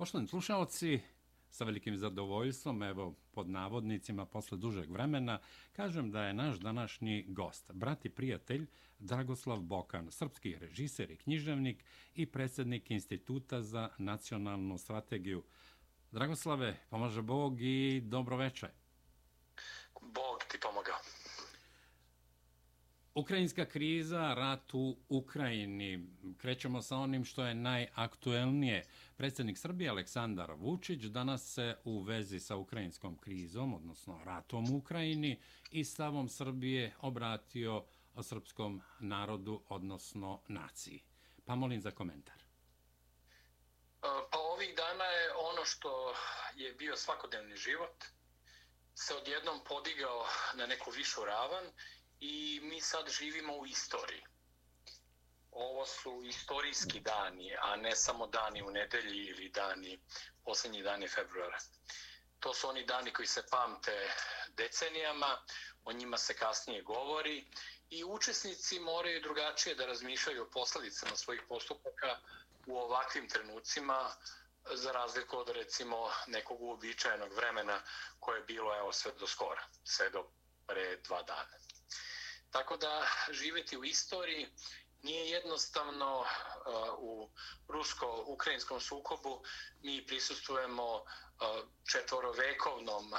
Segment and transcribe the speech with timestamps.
[0.00, 1.00] Poštovani slušalci,
[1.50, 5.38] sa velikim zadovoljstvom, evo, pod navodnicima, posle dužeg vremena,
[5.72, 8.66] kažem da je naš današnji gost, brat i prijatelj
[8.98, 11.84] Dragoslav Bokan, srpski režiser i književnik
[12.14, 15.42] i predsjednik Instituta za nacionalnu strategiju.
[16.10, 18.70] Dragoslave, pomaže Bog i dobro večer.
[20.00, 20.98] Bog ti pomogao.
[23.20, 26.08] Ukrajinska kriza, rat u Ukrajini.
[26.38, 28.84] Krećemo sa onim što je najaktuelnije.
[29.16, 35.40] Predsjednik Srbije Aleksandar Vučić danas se u vezi sa ukrajinskom krizom, odnosno ratom u Ukrajini,
[35.70, 37.84] i stavom Srbije obratio
[38.14, 41.02] o srpskom narodu, odnosno naciji.
[41.44, 42.38] Pa molim za komentar.
[42.38, 42.42] E,
[44.32, 46.14] pa ovih dana je ono što
[46.56, 48.04] je bio svakodnevni život
[48.94, 51.64] se odjednom podigao na neku višu ravan
[52.20, 54.22] i mi sad živimo u istoriji.
[55.50, 60.00] Ovo su istorijski dani, a ne samo dani u nedelji ili dani,
[60.44, 61.58] posljednji dani februara.
[62.40, 64.10] To su oni dani koji se pamte
[64.48, 65.38] decenijama,
[65.84, 67.46] o njima se kasnije govori
[67.90, 72.18] i učesnici moraju drugačije da razmišljaju o posledicama svojih postupaka
[72.66, 74.10] u ovakvim trenucima,
[74.74, 77.80] za razliku od recimo nekog uobičajenog vremena
[78.18, 80.30] koje je bilo evo sve do skora, sve do
[80.66, 81.56] pre dva dana.
[82.50, 84.48] Tako da živeti u istoriji
[85.02, 86.26] nije jednostavno uh,
[86.98, 87.30] u
[87.68, 89.42] rusko-ukrajinskom sukobu.
[89.82, 91.04] Mi prisustujemo uh,
[91.92, 93.12] četvorovekovnom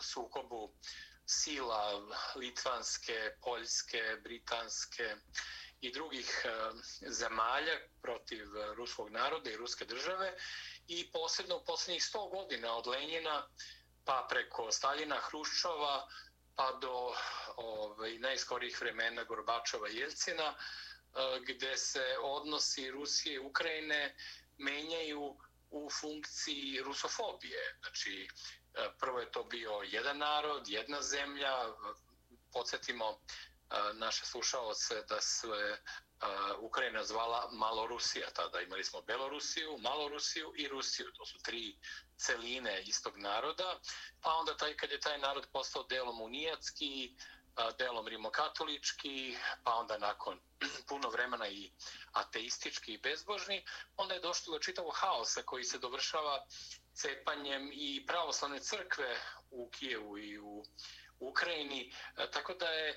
[0.00, 0.72] sukobu
[1.26, 2.02] sila
[2.34, 5.16] litvanske, poljske, britanske
[5.80, 10.34] i drugih uh, zemalja protiv ruskog naroda i ruske države
[10.86, 13.48] i posebno u posljednjih 100 godina od Lenjina
[14.04, 16.08] pa preko Staljina, Hruščova,
[16.56, 17.14] pa do
[17.56, 20.54] ovaj, najskorijih vremena Gorbačova i Jelcina, e,
[21.40, 24.16] gde se odnosi Rusije i Ukrajine
[24.58, 25.36] menjaju
[25.70, 27.76] u funkciji rusofobije.
[27.80, 28.28] Znači,
[28.74, 31.54] e, prvo je to bio jedan narod, jedna zemlja,
[32.52, 33.16] podsjetimo e,
[33.94, 35.78] naše slušalce da se
[36.58, 38.60] Ukrajina zvala Malorusija tada.
[38.60, 41.12] Imali smo Belorusiju, Malorusiju i Rusiju.
[41.12, 41.78] To su tri
[42.16, 43.78] celine istog naroda.
[44.20, 47.14] Pa onda taj, kad je taj narod postao delom unijatski,
[47.78, 50.40] delom rimokatolički, pa onda nakon
[50.88, 51.70] puno vremena i
[52.12, 53.64] ateistički i bezbožni,
[53.96, 56.46] onda je došlo do čitavog haosa koji se dovršava
[56.94, 60.64] cepanjem i pravoslavne crkve u Kijevu i u
[61.20, 61.92] Ukrajini.
[62.16, 62.96] E, tako da je e,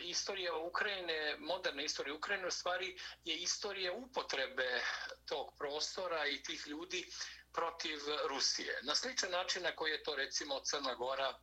[0.00, 4.80] istorija Ukrajine, moderna istorija Ukrajine u stvari je istorija upotrebe
[5.26, 7.06] tog prostora i tih ljudi
[7.52, 7.98] protiv
[8.28, 8.80] Rusije.
[8.82, 11.38] Na sličan način na koji je to recimo Crna Gora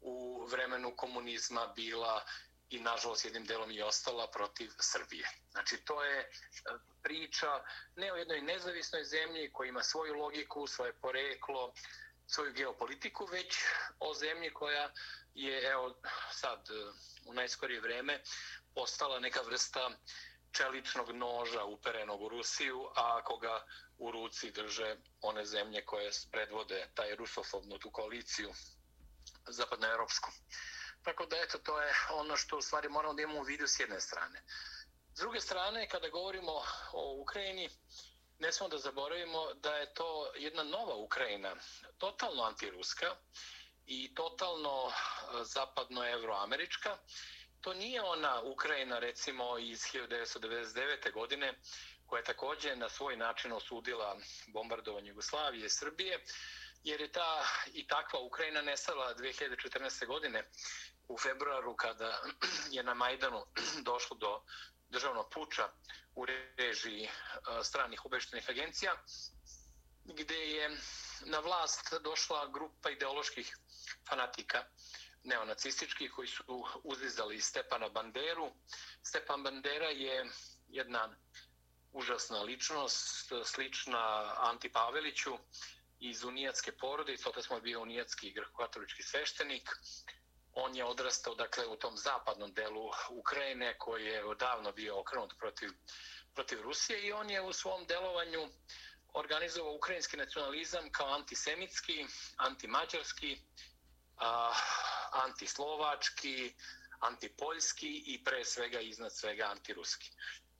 [0.00, 2.24] u vremenu komunizma bila
[2.70, 5.28] i nažalost jednim delom i ostala protiv Srbije.
[5.50, 6.28] Znači to je e,
[7.02, 7.64] priča
[7.96, 11.72] ne o jednoj nezavisnoj zemlji koja ima svoju logiku, svoje poreklo,
[12.26, 13.56] svoju geopolitiku, već
[14.00, 14.92] o zemlji koja
[15.34, 15.94] je evo
[16.32, 16.72] sad e,
[17.26, 18.22] u najskorije vreme
[18.74, 19.90] postala neka vrsta
[20.52, 23.66] čeličnog noža uperenog u Rusiju, a koga
[23.98, 28.52] u ruci drže one zemlje koje predvode taj rusofobnu tu koaliciju
[29.48, 30.30] zapadnoevropsku.
[31.02, 33.80] Tako da eto, to je ono što u stvari moramo da imamo u vidu s
[33.80, 34.42] jedne strane.
[35.14, 36.52] S druge strane, kada govorimo
[36.92, 37.70] o Ukrajini,
[38.38, 41.56] ne smo da zaboravimo da je to jedna nova Ukrajina,
[41.98, 43.16] totalno antiruska
[43.86, 46.96] i totalno e, zapadno-evroamerička.
[47.60, 51.12] To nije ona Ukrajina recimo iz 1999.
[51.12, 51.54] godine
[52.06, 54.16] koja je također na svoj način osudila
[54.46, 56.24] bombardovanje Jugoslavije i Srbije,
[56.84, 60.06] jer je ta i takva Ukrajina nestala 2014.
[60.06, 60.50] godine
[61.08, 62.20] u februaru kada
[62.70, 63.44] je na Majdanu
[63.90, 64.42] došlo do
[64.88, 65.68] državnog puča
[66.14, 66.26] u
[66.56, 67.10] režiji e,
[67.62, 68.92] stranih obeštenih agencija,
[70.04, 70.70] gde je
[71.24, 73.56] na vlast došla grupa ideoloških
[74.08, 74.64] fanatika
[75.24, 78.52] neonacističkih koji su uzlizali Stepana Banderu.
[79.02, 80.26] Stepan Bandera je
[80.68, 81.16] jedna
[81.92, 85.38] užasna ličnost, slična Anti Paveliću
[86.00, 89.70] iz unijatske porodice, otac smo bio unijatski grkokatolički sveštenik.
[90.58, 95.70] On je odrastao dakle, u tom zapadnom delu Ukrajine koji je odavno bio okrenut protiv,
[96.34, 98.48] protiv Rusije i on je u svom delovanju
[99.14, 102.06] organizovao ukrajinski nacionalizam kao antisemitski,
[102.36, 103.38] antimađarski,
[105.12, 106.54] antislovački,
[107.00, 110.10] antipoljski i pre svega iznad svega antiruski.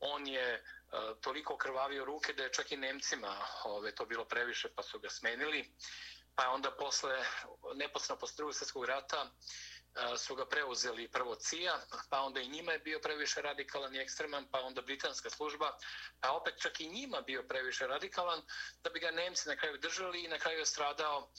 [0.00, 4.68] On je a, toliko krvavio ruke da je čak i Nemcima ove, to bilo previše
[4.74, 5.74] pa su ga smenili.
[6.34, 7.24] Pa je onda posle,
[7.74, 9.30] neposredno posle drugog svjetskog rata,
[10.18, 14.46] su ga preuzeli prvo CIA, pa onda i njima je bio previše radikalan i ekstreman,
[14.50, 15.78] pa onda britanska služba,
[16.20, 18.42] pa opet čak i njima bio previše radikalan,
[18.82, 21.30] da bi ga Nemci na kraju držali i na kraju je stradao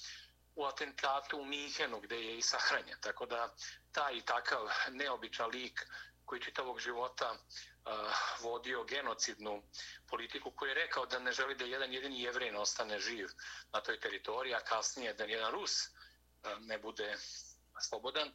[0.55, 2.97] u atentatu u Minhenu gdje je i sahranjen.
[3.01, 3.55] Tako da
[3.91, 5.85] taj i takav neobičan lik
[6.25, 7.91] koji čitavog života uh,
[8.41, 9.63] vodio genocidnu
[10.07, 13.27] politiku koji je rekao da ne želi da jedan jedini jevrin ostane živ
[13.73, 17.17] na toj teritoriji, a kasnije da jedan Rus uh, ne bude
[17.81, 18.31] slobodan.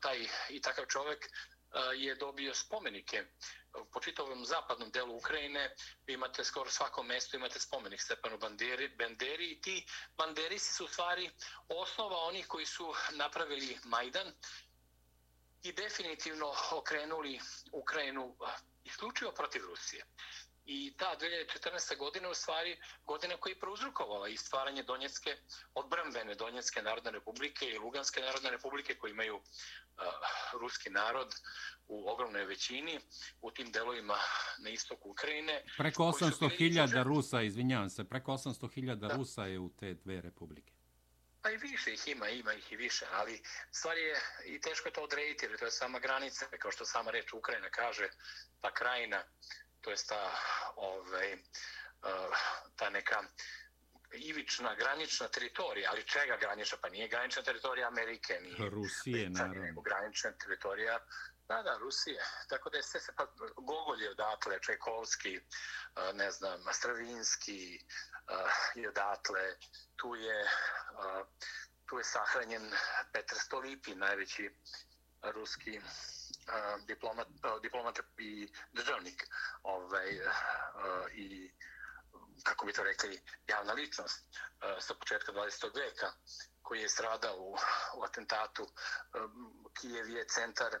[0.00, 1.28] Taj i takav čovjek
[1.94, 3.24] je dobio spomenike
[3.92, 5.74] po čitavom zapadnom delu Ukrajine
[6.06, 9.86] vi imate skoro svako mesto imate spomenik Stepanu Banderi, Banderi i ti
[10.16, 11.30] Banderisi su u stvari
[11.68, 14.32] osnova onih koji su napravili Majdan
[15.62, 17.40] i definitivno okrenuli
[17.72, 18.36] Ukrajinu
[18.84, 20.04] isključivo protiv Rusije.
[20.66, 21.98] I ta 2014.
[21.98, 22.76] godina u stvari
[23.06, 25.36] godina koja je prouzrukovala i stvaranje Donjetske,
[25.74, 29.42] odbrambene Donjetske narodne republike i Luganske narodne republike koji imaju uh,
[30.60, 31.34] ruski narod
[31.88, 33.00] u ogromnoj većini
[33.40, 34.16] u tim delovima
[34.58, 35.62] na istoku Ukrajine.
[35.78, 40.72] Preko 800.000 Rusa, izvinjavam se, preko 800.000 Rusa je u te dve republike.
[41.42, 44.92] Pa i više ih ima, ima ih i više, ali stvar je i teško je
[44.92, 48.08] to odrediti, jer to je sama granica, kao što sama reč Ukrajina kaže,
[48.60, 49.24] ta krajina,
[49.84, 50.32] to je ta,
[50.76, 51.36] ovaj,
[52.76, 53.22] ta neka
[54.12, 56.78] ivična, granična teritorija, ali čega granična?
[56.82, 59.62] Pa nije granična teritorija Amerike, nije Rusije, naravno.
[59.62, 60.98] Nego granična teritorija
[61.48, 62.20] Da, da, Rusije.
[62.48, 63.26] Tako da je sve se pa
[63.56, 65.40] Gogol je odatle, Čajkovski,
[66.14, 67.80] ne znam, Stravinski
[68.74, 69.56] je odatle.
[69.96, 70.46] Tu je,
[71.86, 72.72] tu je sahranjen
[73.12, 74.50] Petr Stolipi, najveći
[75.22, 75.80] ruski
[76.46, 79.28] E, diplomat, e, diplomat i državnik
[79.62, 80.20] ovaj, e,
[81.14, 81.52] i
[82.42, 84.24] kako bi to rekli, javna ličnost
[84.80, 85.76] sa početka 20.
[85.76, 86.12] veka
[86.62, 87.56] koji je stradao u,
[87.96, 88.68] u atentatu.
[89.74, 90.80] Kijev je centar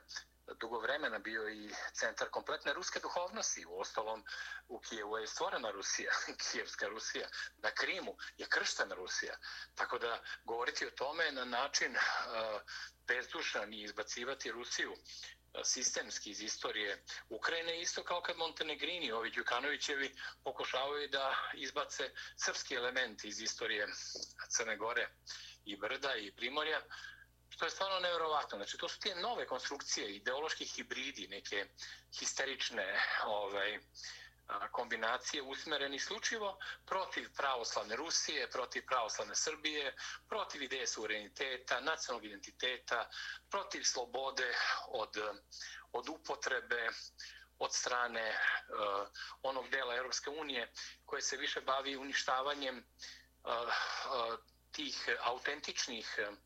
[0.60, 3.64] dugo vremena bio i centar kompletne ruske duhovnosti.
[3.66, 4.24] U ostalom,
[4.68, 6.12] u Kijevu je stvorena Rusija,
[6.50, 7.28] Kijevska Rusija.
[7.56, 9.36] Na Krimu je krštena Rusija.
[9.74, 12.60] Tako da govoriti o tome na način uh,
[13.06, 14.94] bezdušan i izbacivati Rusiju
[15.64, 20.14] sistemski iz istorije Ukrajine, isto kao kad Montenegrini, ovi Đukanovićevi,
[20.44, 23.86] pokušavaju da izbace srpski element iz istorije
[24.48, 25.08] Crne Gore
[25.64, 26.82] i Brda i Primorja,
[27.48, 28.58] što je stvarno nevjerovatno.
[28.58, 31.66] Znači, to su te nove konstrukcije, ideološki hibridi, neke
[32.18, 33.78] histerične ovaj,
[34.70, 39.96] kombinacije usmereni isključivo protiv pravoslavne Rusije, protiv pravoslavne Srbije,
[40.28, 43.08] protiv ideje suvereniteta, nacionalnog identiteta,
[43.50, 44.54] protiv slobode
[44.88, 45.16] od,
[45.92, 46.88] od upotrebe
[47.58, 49.08] od strane uh,
[49.42, 50.72] onog dela Europske unije
[51.04, 54.38] koje se više bavi uništavanjem uh, uh,
[54.72, 56.36] tih autentičnih uh,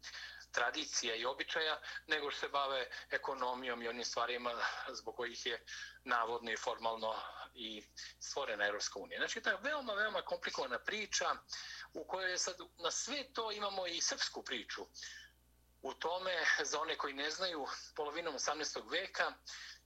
[0.53, 4.53] tradicija i običaja, nego što se bave ekonomijom i onim stvarima
[4.89, 5.65] zbog kojih je
[6.05, 7.15] navodno i formalno
[7.59, 7.83] i
[8.21, 9.19] stvorena Europska unija.
[9.19, 11.27] Znači, to je veoma, veoma komplikovana priča
[11.93, 14.87] u kojoj sad na sve to imamo i srpsku priču.
[15.83, 16.33] U tome,
[16.65, 17.67] za one koji ne znaju,
[17.97, 18.91] polovinom 18.
[18.91, 19.33] veka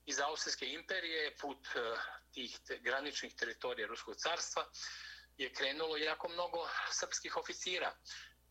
[0.05, 1.95] iz Austrijske imperije put e,
[2.33, 4.69] tih te, graničnih teritorija Ruskog carstva
[5.37, 7.95] je krenulo jako mnogo srpskih oficira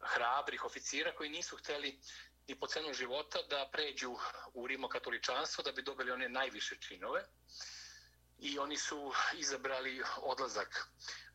[0.02, 2.00] hrabrih oficira koji nisu hteli
[2.48, 4.16] ni po cenu života da pređu
[4.54, 7.24] u rimokatoličanstvo da bi dobili one najviše činove
[8.42, 10.88] i oni su izabrali odlazak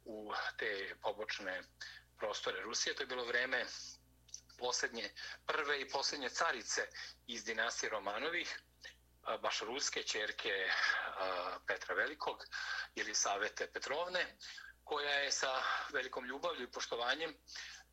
[0.05, 1.63] u te pobočne
[2.17, 2.95] prostore Rusije.
[2.95, 3.65] To je bilo vreme
[4.57, 5.11] posljednje,
[5.45, 6.87] prve i posljednje carice
[7.27, 8.59] iz dinastije Romanovih,
[9.41, 10.69] baš ruske čerke
[11.67, 12.45] Petra Velikog
[12.95, 14.37] ili Savete Petrovne,
[14.83, 15.61] koja je sa
[15.93, 17.35] velikom ljubavlju i poštovanjem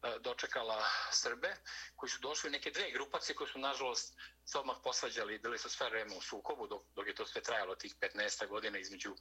[0.04, 1.56] E, dočekala Srbe,
[1.96, 5.90] koji su došli neke dve grupacije koje su, nažalost, se odmah posvađali bili su sve
[5.90, 9.14] vreme u sukobu, dok, dok je to sve trajalo tih 15 godina između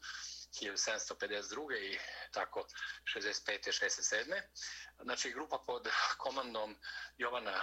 [0.61, 1.93] 1752.
[1.93, 1.99] i
[2.31, 2.67] tako
[3.15, 3.83] 65.
[3.83, 4.41] 67.
[5.03, 5.87] Znači, grupa pod
[6.17, 6.75] komandom
[7.17, 7.61] Jovana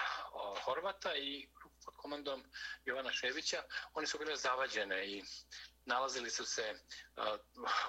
[0.65, 2.45] Horvata i grupa pod komandom
[2.85, 3.63] Jovana Ševića,
[3.95, 5.25] oni su bile zavađene i
[5.91, 6.75] nalazili su se,
[7.17, 7.25] uh,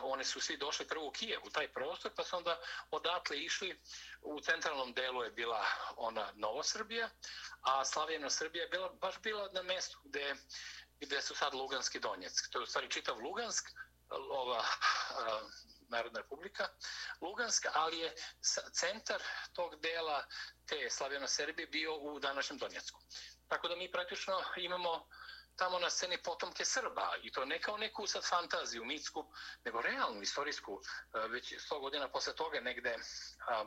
[0.02, 2.60] one su svi došli prvo u Kijev, u taj prostor, pa su onda
[2.92, 3.80] odatle išli,
[4.22, 5.66] u centralnom delu je bila
[5.96, 7.10] ona Novosrbija,
[7.62, 10.36] a Slavijena Srbija je bila, baš bila na mestu gde,
[11.00, 12.36] gde su sad Luganski Donjeck.
[12.52, 13.66] To je u stvari čitav Lugansk,
[14.10, 15.52] ova uh,
[15.90, 16.68] Narodna republika,
[17.22, 18.16] Luganska, ali je
[18.74, 19.22] centar
[19.54, 20.26] tog dela
[20.66, 23.00] te Slavijena Srbije bio u današnjem Donjecku.
[23.48, 25.08] Tako da mi praktično imamo
[25.56, 29.26] tamo na sceni potomke Srba i to ne kao neku sad fantaziju, mitsku,
[29.66, 30.82] nego realnu, istorijsku,
[31.14, 32.96] e, već 100 godina posle toga, negde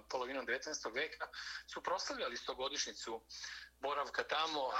[0.08, 0.94] polovinom 19.
[0.94, 1.28] veka,
[1.66, 3.22] su proslavljali 100 godišnicu
[3.80, 4.70] boravka tamo,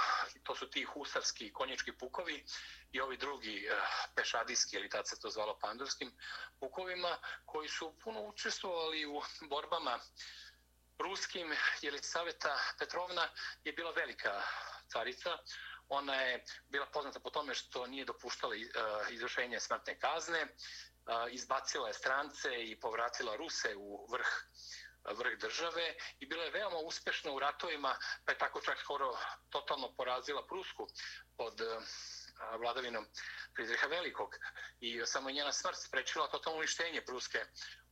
[0.43, 2.45] to su ti husarski konjički pukovi
[2.91, 3.75] i ovi drugi e,
[4.15, 6.11] pešadijski, ili tad se to zvalo pandurskim
[6.59, 9.99] pukovima, koji su puno učestvovali u borbama
[10.99, 13.29] ruskim, jer Saveta Petrovna
[13.63, 14.41] je bila velika
[14.87, 15.37] carica,
[15.89, 18.59] Ona je bila poznata po tome što nije dopuštala e,
[19.09, 20.47] izvršenje smrtne kazne, e,
[21.31, 24.27] izbacila je strance i povratila Ruse u vrh
[25.13, 29.17] vrh države i bila je veoma uspešna u ratovima, pa je tako čak skoro
[29.49, 30.87] totalno porazila Prusku
[31.37, 31.65] pod e,
[32.57, 33.05] vladavinom
[33.55, 34.35] Fridriha Velikog.
[34.79, 37.45] I samo njena smrt sprečila totalno uništenje Pruske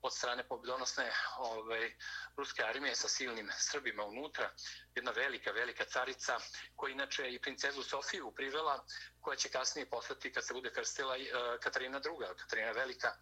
[0.03, 1.93] od strane pobedonosne ovaj,
[2.38, 4.51] ruske armije sa silnim Srbima unutra.
[4.95, 6.38] Jedna velika, velika carica
[6.75, 8.86] koja inače i princezu Sofiju privela,
[9.22, 11.24] koja će kasnije postati, kad se bude krstila, eh,
[11.60, 13.15] Katarina II, Katarina Velika,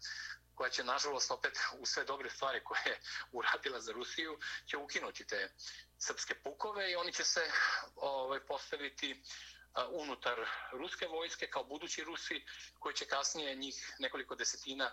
[0.54, 3.00] koja će, nažalost, opet u sve dobre stvari koje je
[3.32, 5.52] uradila za Rusiju, će ukinuti te
[5.98, 7.50] srpske pukove i oni će se
[7.96, 12.44] ovaj, postaviti eh, unutar ruske vojske kao budući Rusi
[12.78, 14.90] koji će kasnije njih nekoliko desetina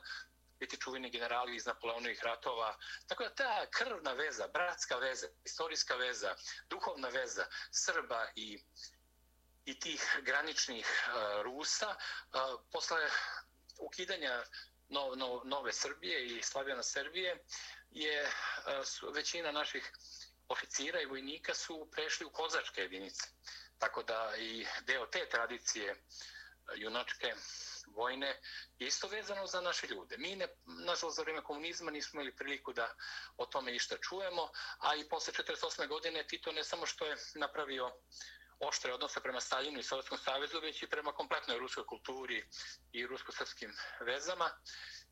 [0.60, 2.78] biti čuveni generali iz Napoleonovih ratova.
[3.08, 6.36] Tako da ta krvna veza, bratska veza, istorijska veza,
[6.70, 8.60] duhovna veza Srba i
[9.70, 13.10] i tih graničnih uh, Rusa uh, posle
[13.80, 14.44] ukidanja
[14.90, 17.44] no, no, nove Srbije i Slavijana Srbije
[17.92, 19.92] je uh, su, većina naših
[20.48, 23.28] oficira i vojnika su prešli u kozačke jedinice.
[23.78, 25.96] Tako da i deo te tradicije
[26.76, 27.34] junačke
[28.00, 28.30] vojne
[28.80, 30.18] je isto vezano za naše ljude.
[30.18, 32.88] Mi, ne, nažalost, za vrijeme komunizma nismo imali priliku da
[33.38, 35.88] o tome išta čujemo, a i posle 48.
[35.88, 37.92] godine Tito ne samo što je napravio
[38.60, 42.44] oštre odnose prema Staljinu i Sovjetskom savezu, već i prema kompletnoj ruskoj kulturi
[42.92, 44.50] i rusko-srpskim vezama.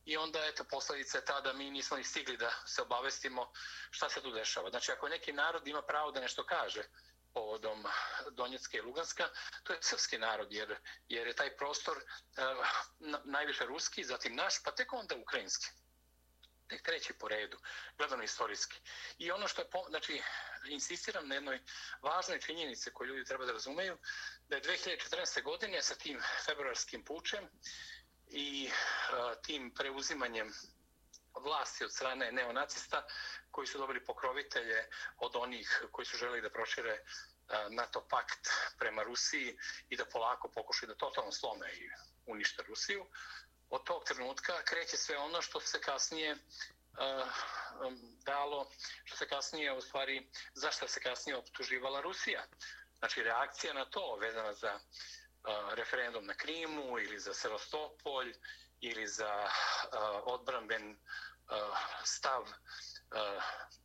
[0.05, 3.51] I onda, eto, posledica je ta da mi nismo ni stigli da se obavestimo
[3.91, 4.69] šta se tu dešava.
[4.69, 6.83] Znači, ako neki narod ima pravo da nešto kaže,
[7.37, 7.83] povodom
[8.31, 9.29] Donjecka i Luganska,
[9.63, 10.75] to je srpski narod, jer,
[11.09, 12.67] jer je taj prostor uh,
[13.25, 15.67] najviše ruski, zatim naš, pa tek onda ukrajinski.
[16.67, 17.57] Tek treći po redu,
[17.97, 18.79] gledano istorijski.
[19.17, 20.21] I ono što je, po, znači,
[20.69, 21.61] insistiram na jednoj
[22.01, 23.97] važnoj činjenici koju ljudi treba da razumeju,
[24.47, 25.43] da je 2014.
[25.43, 27.49] godine sa tim februarskim pučem
[28.27, 30.53] i uh, tim preuzimanjem
[31.43, 33.05] vlasti od strane neonacista
[33.51, 37.01] koji su dobili pokrovitelje od onih koji su želi da prošire e,
[37.69, 39.57] NATO pakt prema Rusiji
[39.89, 41.89] i da polako pokušaju da totalno slome i
[42.25, 43.05] unište Rusiju.
[43.69, 46.37] Od tog trenutka kreće sve ono što se kasnije
[46.97, 47.27] uh,
[48.25, 48.71] dalo,
[49.03, 52.45] što se kasnije u stvari, zašto se kasnije optuživala Rusija.
[52.97, 58.25] Znači reakcija na to vezana za uh, referendum na Krimu ili za Sevastopol
[58.81, 60.97] ili za uh, odbranben
[62.03, 62.49] stav uh,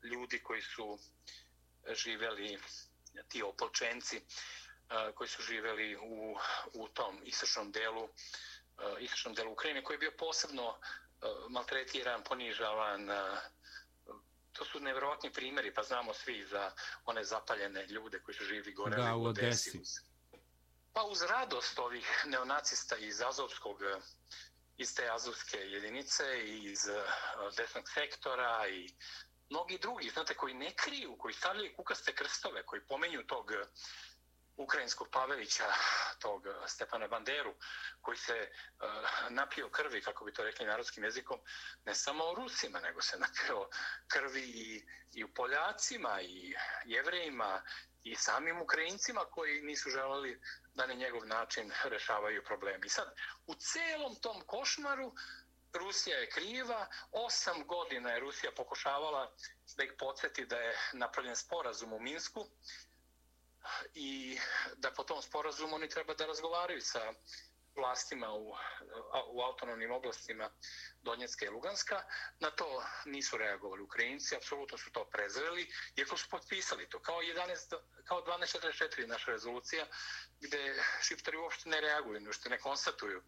[0.02, 0.98] ljudi koji su
[1.94, 2.58] živeli
[3.28, 6.36] ti opolčenci uh, koji su živeli u,
[6.74, 8.08] u tom istočnom delu
[9.00, 10.78] istočnom delu Ukrajine koji je bio posebno
[11.48, 13.08] maltretiran, ponižavan
[14.52, 16.72] to su nevjerojatni primjeri pa znamo svi za
[17.04, 19.80] one zapaljene ljude koji su živi gore da, u Odesi.
[20.92, 23.78] Pa uz radost ovih neonacista iz Azovskog
[24.76, 26.80] iz te azovske jedinice i iz
[27.56, 28.88] desnog sektora i
[29.52, 33.64] mnogi drugi, znate, koji ne kriju, koji stavljaju kukaste krstove, koji pomenju tog eh,
[34.56, 35.64] ukrajinskog Pavelića,
[36.24, 37.54] tog eh, Stepana Banderu,
[38.00, 41.40] koji se uh, napio krvi, kako bi to rekli narodskim jezikom,
[41.84, 43.68] ne samo o Rusima, nego se napio
[44.08, 47.62] krvi i, i u Poljacima, i Jevrejima,
[48.04, 50.40] i samim Ukrajincima koji nisu želeli
[50.74, 52.88] da na njegov način rešavaju problemi.
[52.88, 53.14] Sad,
[53.46, 55.12] u celom tom košmaru
[55.72, 59.32] Rusija je kriva, osam godina je Rusija pokušavala
[59.76, 62.46] da ih podsjeti da je napravljen sporazum u Minsku
[63.94, 64.38] i
[64.76, 67.12] da po tom sporazumu oni treba da razgovaraju sa
[67.76, 68.54] vlastima u,
[69.32, 70.50] u autonomnim oblastima
[71.02, 72.02] Donjecka i Luganska.
[72.40, 77.02] Na to nisu reagovali Ukrajinci, apsolutno su to prezreli, iako su potpisali to.
[77.02, 79.86] Kao, 11, kao 1244 naša rezolucija,
[80.40, 83.22] gde šiptari uopšte ne reaguju, uopšte ne konstatuju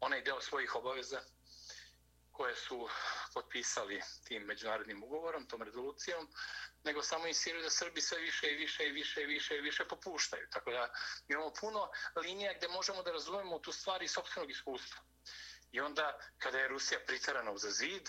[0.00, 1.20] onaj deo svojih obaveza
[2.40, 2.88] koje su
[3.34, 6.28] potpisali tim međunarodnim ugovorom, tom rezolucijom,
[6.84, 9.84] nego samo insiraju da Srbi sve više i više i više i više i više
[9.84, 10.46] popuštaju.
[10.50, 10.92] Tako da
[11.28, 15.02] imamo puno linija gde možemo da razumemo tu stvar iz sobstvenog iskustva.
[15.72, 18.08] I onda, kada je Rusija pritarana uz zid,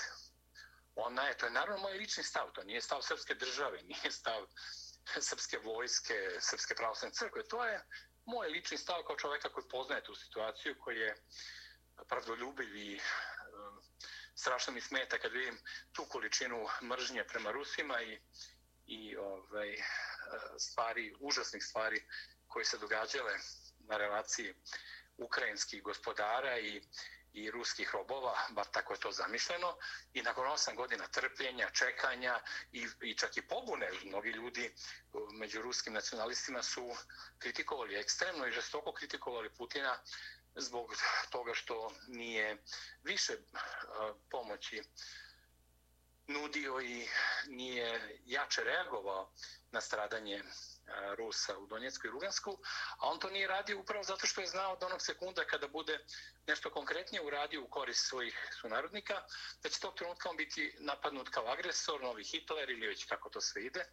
[0.96, 4.48] ona je, to je naravno moj lični stav, to nije stav srpske države, nije stav
[5.20, 7.82] srpske vojske, srpske pravoslavne crkve, to je
[8.26, 11.16] moj lični stav kao čoveka koji poznaje tu situaciju, koji je
[12.08, 13.02] pravdoljubiv i
[14.42, 15.58] strašno mi smeta kad vidim
[15.92, 18.20] tu količinu mržnje prema Rusima i,
[18.88, 19.80] i ovaj, e,
[20.58, 22.04] stvari, užasnih stvari
[22.48, 23.34] koje se događale
[23.80, 24.54] na relaciji
[25.18, 26.82] ukrajinskih gospodara i,
[27.34, 29.78] i ruskih robova, bar tako je to zamišljeno.
[30.14, 32.40] I nakon osam godina trpljenja, čekanja
[32.72, 34.74] i, i čak i pobune, mnogi ljudi
[35.34, 36.96] među ruskim nacionalistima su
[37.40, 40.00] kritikovali ekstremno i žestoko kritikovali Putina
[40.56, 40.96] zbog
[41.30, 42.64] toga što nije
[43.04, 43.34] više
[44.30, 44.84] pomoći
[46.28, 47.08] nudio i
[47.48, 49.32] nije jače reagovao
[49.72, 50.44] na stradanje
[51.18, 52.58] Rusa u Donjecku i Lugansku,
[52.98, 56.06] a on to nije radio upravo zato što je znao od onog sekunda kada bude
[56.48, 59.24] nešto konkretnije uradio u korist svojih sunarodnika,
[59.64, 63.42] da će tog trenutka on biti napadnut kao agresor, novi Hitler ili već kako to
[63.42, 63.86] sve ide.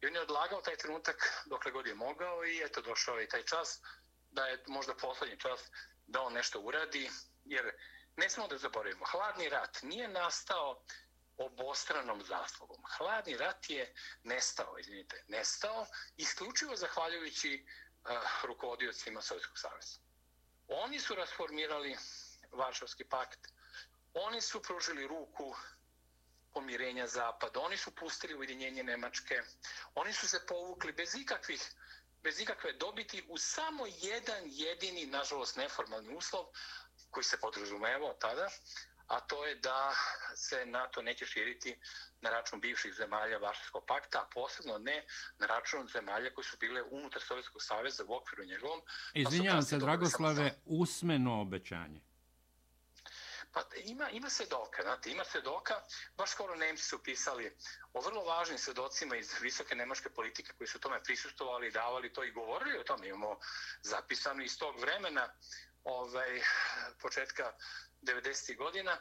[0.00, 3.42] I on je odlagao taj trenutak dokle god je mogao i eto došao je taj
[3.42, 3.80] čas
[4.34, 5.60] da je možda poslednji čas
[6.06, 7.10] da on nešto uradi,
[7.44, 7.72] jer
[8.16, 10.82] ne smemo da zaboravimo, hladni rat nije nastao
[11.36, 12.82] obostranom zaslugom.
[12.98, 15.86] Hladni rat je nestao, izvinite, nestao
[16.16, 18.10] isključivo zahvaljujući uh,
[18.44, 19.98] rukovodiocima Sovjetskog savjeza.
[20.68, 21.96] Oni su rasformirali
[22.52, 23.38] Varšavski pakt,
[24.14, 25.54] oni su pružili ruku
[26.52, 29.42] pomirenja Zapada, oni su pustili ujedinjenje Nemačke,
[29.94, 31.72] oni su se povukli bez ikakvih
[32.24, 36.44] bez ikakve dobiti u samo jedan jedini, nažalost, neformalni uslov
[37.10, 38.48] koji se podrazumevao tada,
[39.06, 39.92] a to je da
[40.36, 41.78] se NATO neće širiti
[42.20, 45.04] na račun bivših zemalja Varšavskog pakta, a posebno ne
[45.38, 48.80] na račun zemalja koji su bile unutar Sovjetskog saveza u okviru njegovom.
[49.12, 52.00] Pa Izvinjavam se, Dragoslave, usmeno obećanje.
[53.54, 55.74] Pa ima, ima svedoka, znate, ima svedoka,
[56.16, 57.56] baš skoro Nemci su pisali
[57.92, 62.32] o vrlo važnim svedocima iz visoke nemačke politike koji su tome prisustovali, davali to i
[62.32, 63.08] govorili o tome.
[63.08, 63.38] Imamo
[63.82, 65.34] zapisano iz tog vremena,
[65.84, 66.40] ovaj,
[67.02, 67.52] početka
[68.02, 68.56] 90.
[68.56, 68.98] godina,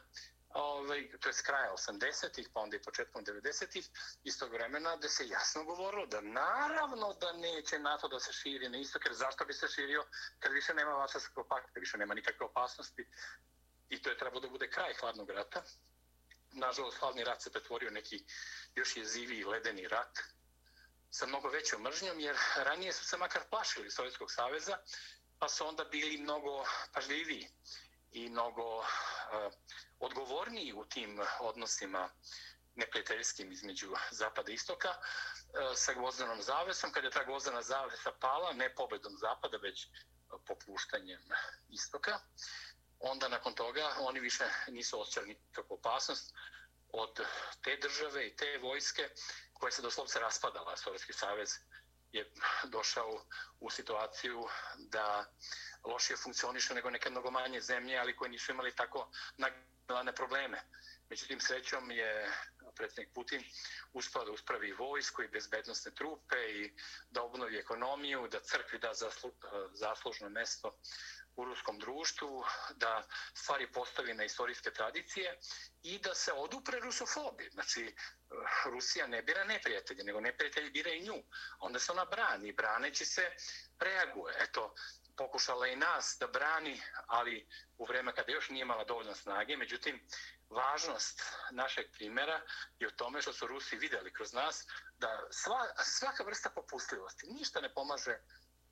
[0.50, 3.90] ovaj, to je kraja 80-ih, pa onda i početkom 90-ih,
[4.24, 8.70] iz tog vremena da se jasno govorilo da naravno da neće NATO da se širi
[8.70, 10.06] na istok, jer zašto bi se širio
[10.40, 13.08] kad više nema Vašarskog pakta, više nema nikakve opasnosti
[13.94, 15.64] i to je trebalo da bude kraj hladnog rata.
[16.52, 18.24] Nažalost, hladni rat se pretvorio neki
[18.76, 20.20] još jeziviji ledeni rat
[21.10, 24.78] sa mnogo većom mržnjom, jer ranije su se makar plašili Sovjetskog saveza,
[25.40, 27.48] pa su onda bili mnogo pažljiviji
[28.12, 28.86] i mnogo uh,
[30.00, 32.10] odgovorniji u tim odnosima
[32.76, 34.98] neprijateljskim između Zapada i Istoka uh,
[35.76, 36.92] sa gvozdanom zavesom.
[36.92, 39.88] Kada je ta gvozdana zavesa pala, ne pobedom Zapada, već
[40.48, 41.22] popuštanjem
[41.70, 42.20] Istoka,
[43.04, 46.34] onda nakon toga oni više nisu osjećali nikakvu opasnost
[46.90, 47.20] od
[47.62, 49.10] te države i te vojske
[49.54, 50.78] koja se doslovce raspadala.
[50.78, 51.50] Sovjetski savez
[52.12, 52.32] je
[52.64, 53.26] došao
[53.60, 55.26] u situaciju da
[55.84, 60.62] lošije funkcioniše nego neke mnogo manje zemlje, ali koje nisu imali tako nagledane probleme.
[61.10, 62.32] Međutim, srećom je
[62.76, 63.44] predsjednik Putin
[63.94, 66.74] uspio da uspravi vojsku i bezbednostne trupe i
[67.10, 69.32] da obnovi ekonomiju, da crkvi da zaslu,
[69.74, 70.80] zaslužno mesto
[71.36, 75.40] u ruskom društvu, da stvari postavi na istorijske tradicije
[75.84, 77.50] i da se odupre rusofobi.
[77.54, 77.94] Znači, eh,
[78.66, 81.24] Rusija ne bira neprijatelje, nego neprijatelji bira i nju.
[81.60, 83.32] Onda se ona brani, braneći se
[83.80, 84.36] reaguje.
[84.40, 84.76] Eto,
[85.18, 89.58] pokušala i nas da brani, ali u vreme kada još nije imala dovoljno snage.
[89.58, 90.08] Međutim,
[90.50, 92.42] važnost našeg primjera
[92.80, 94.66] je u tome što su Rusi videli kroz nas
[94.98, 98.18] da sva, svaka vrsta popustljivosti ništa ne pomaže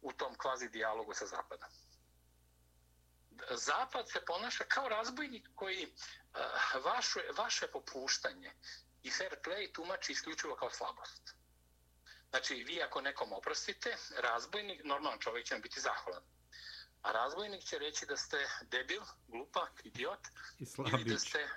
[0.02, 1.70] u tom kvazi dijalogu sa Zapadom.
[3.50, 8.52] Zapad se ponaša kao razbojnik koji uh, vaše, vaše popuštanje
[9.04, 11.36] i fair play tumači isključivo kao slabost.
[12.30, 16.24] Znači, vi ako nekom oprostite, razbojnik, normalan čovjek će vam biti zahvalan.
[17.02, 20.20] A razbojnik će reći da ste debil, glupak, idiot,
[20.94, 21.50] ili da ste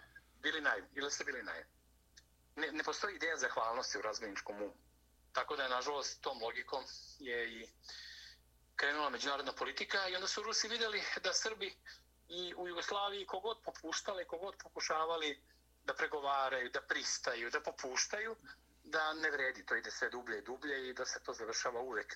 [0.43, 1.65] bili naj, ili ste bili naj.
[2.57, 4.75] Ne, ne postoji ideja zahvalnosti u razbojničkom umu.
[5.33, 6.85] Tako da je, nažalost, tom logikom
[7.19, 7.69] je i
[8.77, 11.75] krenula međunarodna politika i onda su Rusi vidjeli da Srbi
[12.29, 15.43] i u Jugoslaviji kogod popuštali, kogod pokušavali
[15.85, 18.37] da pregovaraju, da pristaju, da popuštaju,
[18.85, 22.15] da ne vredi, to ide sve dublje i dublje i da se to završava uvek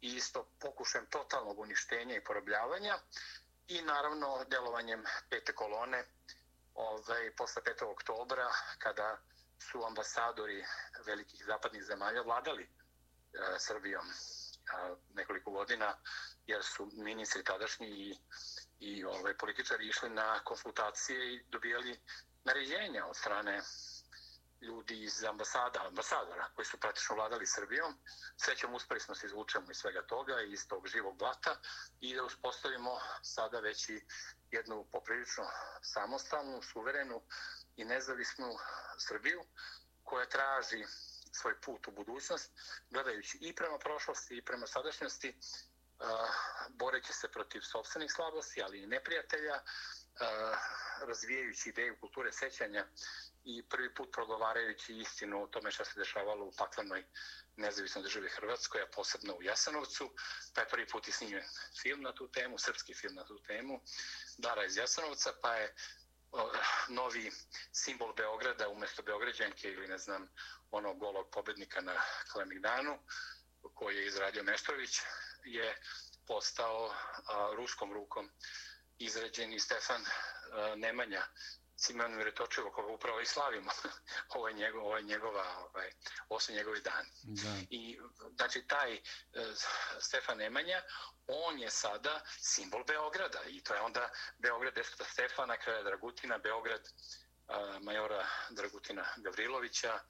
[0.00, 2.98] i isto pokušajem totalnog uništenja i porobljavanja
[3.68, 6.04] i naravno delovanjem pete kolone
[6.74, 7.84] ovaj, posle 5.
[7.84, 9.18] oktobra kada
[9.58, 10.64] su ambasadori
[11.06, 12.68] velikih zapadnih zemalja vladali e,
[13.58, 14.04] Srbijom
[15.14, 15.96] nekoliko godina
[16.46, 18.18] jer su ministri tadašnji i,
[18.80, 22.00] i ovaj, političari išli na konsultacije i dobijali
[22.44, 23.62] naređenja od strane
[24.60, 27.94] ljudi iz ambasada, ambasadora koji su praktično vladali Srbijom.
[28.36, 31.56] Srećom uspeli smo se izvučemo iz svega toga, iz tog živog blata
[32.00, 34.00] i da uspostavimo sada već i
[34.50, 35.44] jednu poprilično
[35.82, 37.22] samostalnu, suverenu
[37.76, 38.56] i nezavisnu
[38.98, 39.44] Srbiju
[40.04, 40.84] koja traži
[41.32, 42.52] svoj put u budućnost,
[42.90, 45.38] gledajući i prema prošlosti i prema sadašnjosti,
[46.68, 49.60] boreći se protiv sobstvenih slabosti, ali i neprijatelja,
[51.00, 52.86] razvijajući ideju kulture sećanja
[53.44, 57.04] i prvi put progovarajući istinu o tome što se dešavalo u paklenoj
[57.56, 60.10] nezavisnoj državi Hrvatskoj, a posebno u Jasanovcu,
[60.54, 61.44] pa je prvi put i snimljen
[61.82, 63.80] film na tu temu, srpski film na tu temu,
[64.38, 65.74] Dara iz Jasanovca, pa je
[66.88, 67.32] novi
[67.72, 70.28] simbol Beograda umjesto Beograđanke ili ne znam
[70.70, 71.94] onog golog pobednika na
[72.32, 72.98] Kalemigdanu
[73.74, 75.00] koji je izradio Meštrović
[75.44, 75.76] je
[76.26, 78.30] postao a, ruskom rukom
[78.98, 81.22] izrađeni Stefan a, Nemanja
[81.80, 83.70] Simeon Miretočevo, koga upravo i slavimo.
[84.34, 85.90] ovo je, njegov, ovo je njegova, ovaj,
[86.28, 87.08] ovo su njegovi dani.
[87.22, 87.54] Da.
[87.70, 87.98] I,
[88.36, 89.00] znači, taj uh,
[90.00, 90.82] Stefan Nemanja,
[91.26, 93.40] on je sada simbol Beograda.
[93.46, 100.00] I to je onda Beograd Despota Stefana, kraja Dragutina, Beograd uh, majora Dragutina Gavrilovića,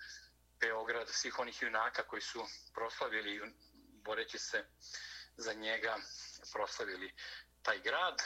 [0.60, 3.54] Beograd svih onih junaka koji su proslavili,
[4.04, 4.64] boreći se
[5.36, 5.96] za njega,
[6.52, 7.14] proslavili
[7.62, 8.22] taj grad.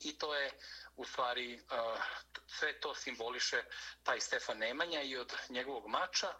[0.00, 0.50] I to je
[0.96, 2.02] u stvari uh,
[2.46, 3.64] sve to simboliše
[4.02, 6.34] taj Stefan Nemanja i od njegovog mača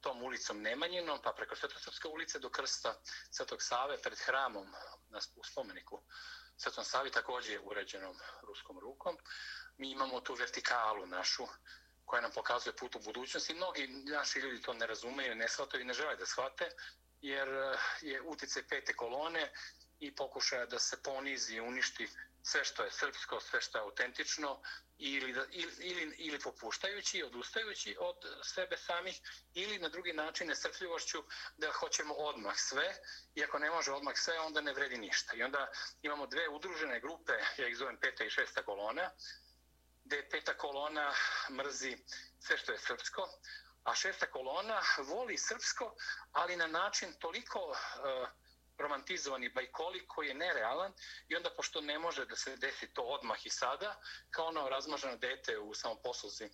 [0.00, 4.66] tom ulicom Nemanjinom, pa preko Svetosrpske ulice do krsta Svetog Save pred hramom
[5.10, 6.02] na, u spomeniku
[6.56, 9.16] Svetom Savi također urađenom ruskom rukom.
[9.76, 11.46] Mi imamo tu vertikalu našu
[12.04, 13.54] koja nam pokazuje put u budućnosti.
[13.54, 16.68] Mnogi naši ljudi to ne razumeju, ne shvataju i ne žele da shvate,
[17.20, 19.52] jer uh, je utice pete kolone
[19.98, 22.08] i pokušaja da se ponizi i uništi
[22.46, 24.62] sve što je srpsko, sve što je autentično
[24.98, 29.20] ili, da, ili, ili, ili popuštajući, odustajući od sebe samih
[29.54, 31.24] ili na drugi način nesrpljivošću
[31.56, 32.94] da hoćemo odmah sve
[33.34, 35.36] i ako ne može odmah sve onda ne vredi ništa.
[35.36, 39.10] I onda imamo dve udružene grupe, ja ih zovem peta i šesta kolona,
[40.04, 41.14] gde peta kolona
[41.50, 41.98] mrzi
[42.40, 43.28] sve što je srpsko,
[43.84, 45.96] a šesta kolona voli srpsko,
[46.32, 48.28] ali na način toliko uh,
[48.78, 50.92] romantizovani bajkoli koji je nerealan
[51.28, 55.16] i onda pošto ne može da se desi to odmah i sada, kao ono razmaženo
[55.16, 56.50] dete u samoposluzi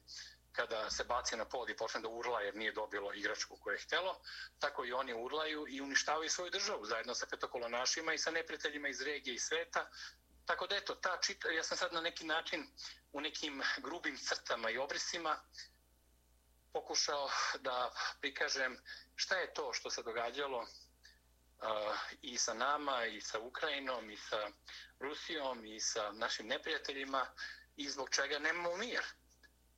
[0.53, 3.79] kada se baci na pod i počne da urla jer nije dobilo igračku koju je
[3.79, 4.21] htelo,
[4.59, 9.01] tako i oni urlaju i uništavaju svoju državu zajedno sa petokolonašima i sa neprijateljima iz
[9.03, 9.91] regije i sveta.
[10.47, 12.67] Tako da eto, ta čita, ja sam sad na neki način
[13.13, 15.41] u nekim grubim crtama i obrisima
[16.73, 17.31] pokušao
[17.61, 18.79] da prikažem
[19.17, 20.67] šta je to što se događalo
[22.23, 24.49] i sa nama, i sa Ukrajinom, i sa
[24.99, 27.27] Rusijom, i sa našim neprijateljima,
[27.77, 29.05] i zbog čega nemamo mir.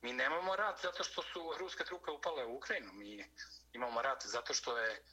[0.01, 2.93] Mi nemamo rat zato što su ruske trupe upale u Ukrajinu.
[2.93, 3.31] Mi
[3.73, 5.03] imamo rat zato što je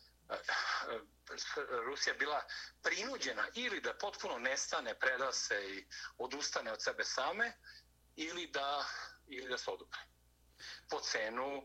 [1.86, 2.42] Rusija bila
[2.82, 5.86] prinuđena ili da potpuno nestane, preda se i
[6.18, 7.52] odustane od sebe same,
[8.16, 8.84] ili da,
[9.26, 10.00] ili da se odupre.
[10.90, 11.62] Po cenu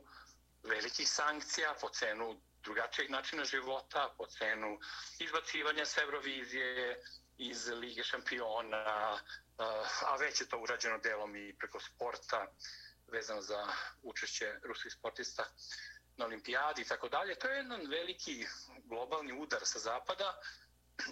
[0.64, 4.80] velikih sankcija, po cenu drugačijeg načina života, po cenu
[5.20, 7.02] izbacivanja s Eurovizije
[7.38, 9.20] iz Lige šampiona,
[9.60, 9.64] eh,
[10.06, 12.48] a već je to urađeno delom i preko sporta
[13.08, 13.68] vezano za
[14.02, 15.46] učešće ruskih sportista
[16.18, 17.36] na olimpijadi i tako dalje.
[17.36, 18.46] To je jedan veliki
[18.84, 20.42] globalni udar sa zapada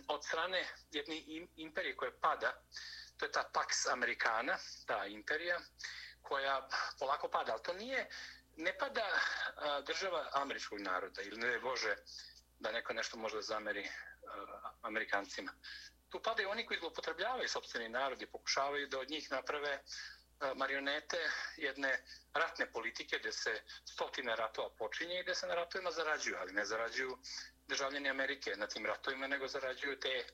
[0.07, 1.21] od strane jedne
[1.55, 2.61] imperije koja pada,
[3.17, 5.59] to je ta Pax Americana, ta imperija,
[6.21, 6.67] koja
[6.99, 8.09] polako pada, ali to nije
[8.57, 9.05] ne pada
[9.55, 11.95] a, država američkog naroda ili ne Bože
[12.59, 15.53] da neko nešto može zameri a, Amerikancima.
[16.09, 19.81] Tu padaju oni koji zlopotrebljavaju sobstveni narod i pokušavaju da od njih naprave
[20.39, 21.17] a, marionete
[21.57, 26.53] jedne ratne politike gde se stotine ratova počinje i gde se na ratovima zarađuju, ali
[26.53, 27.17] ne zarađuju
[27.67, 30.25] državljeni Amerike na tim ratovima, nego zarađuju te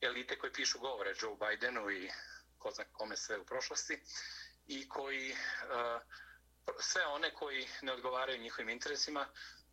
[0.00, 2.10] elite koje pišu govore Joe Bidenu i
[2.58, 4.02] ko zna kome sve u prošlosti
[4.66, 6.02] i koji uh,
[6.78, 9.28] sve one koji ne odgovaraju njihovim interesima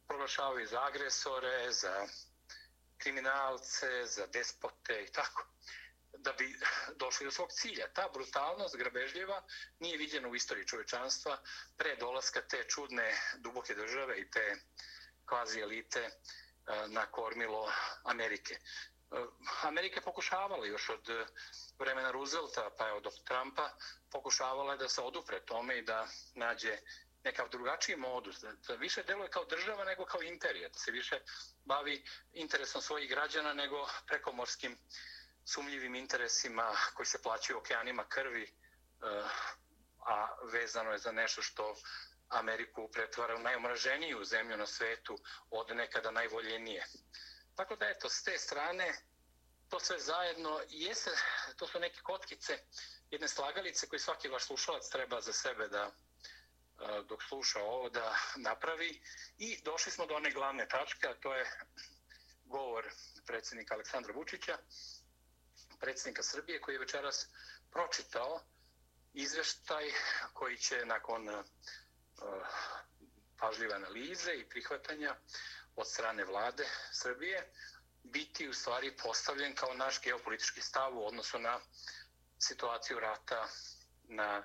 [0.08, 2.08] proglašavaju za agresore, za
[2.98, 5.46] kriminalce, za despote i tako
[6.18, 6.60] da bi
[6.96, 7.88] došli do svog cilja.
[7.94, 9.44] Ta brutalnost grabežljiva
[9.80, 11.38] nije viđena u istoriji čovečanstva
[11.78, 14.56] pre dolaska te čudne duboke države i te
[15.26, 17.72] kvazi elite eh, na kormilo
[18.04, 18.60] Amerike.
[19.12, 19.26] Eh,
[19.62, 21.26] Amerika je pokušavala još od eh,
[21.80, 23.70] vremena Roosevelta pa evo od Trumpa
[24.12, 26.78] pokušavala je da se odupre tome i da nađe
[27.24, 31.20] nekav drugačiji modus, da, da više deluje kao država nego kao imperija, da se više
[31.66, 34.78] bavi interesom svojih građana nego prekomorskim
[35.46, 39.24] sumljivim interesima koji se plaćaju okeanima krvi, eh,
[40.00, 41.76] a vezano je za nešto što
[42.30, 45.18] Ameriku pretvara u najomraženiju zemlju na svetu
[45.50, 46.86] od nekada najvoljenije.
[47.56, 48.94] Tako da eto, s te strane,
[49.70, 51.12] to sve zajedno jeste,
[51.56, 52.60] to su neke kotkice,
[53.12, 55.92] jedne slagalice koje svaki vaš slušalac treba za sebe da e,
[57.10, 59.02] dok sluša ovo da napravi.
[59.38, 61.46] I došli smo do one glavne tačke, a to je
[62.46, 62.86] govor
[63.26, 64.58] predsjednika Aleksandra Vučića,
[65.80, 67.28] predsjednika Srbije koji je večeras
[67.72, 68.40] pročitao
[69.14, 69.92] izveštaj
[70.34, 71.46] koji će nakon uh,
[73.38, 75.16] pažljive analize i prihvatanja
[75.76, 77.52] od strane vlade Srbije
[78.04, 81.60] biti u stvari postavljen kao naš geopolitički stav u odnosu na
[82.40, 83.48] situaciju rata
[84.04, 84.44] na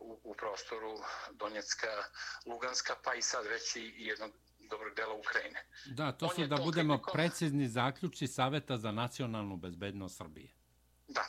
[0.00, 0.98] u, u prostoru
[1.30, 2.04] Donjecka,
[2.46, 4.30] Luganska, pa i sad već i jednog
[4.70, 5.66] dobrog dela Ukrajine.
[5.86, 7.12] Da, to On su da to budemo kritikom...
[7.12, 10.52] precizni zaključci Saveta za nacionalnu bezbednost Srbije.
[11.08, 11.24] Da,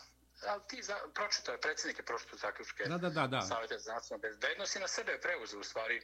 [0.47, 3.41] ali ti za, pročitao je, predsjednik je pročitao zaključke da, da, da, da.
[3.41, 6.01] Saveta za nacionalnu bezbednost i na sebe je preuzeo u stvari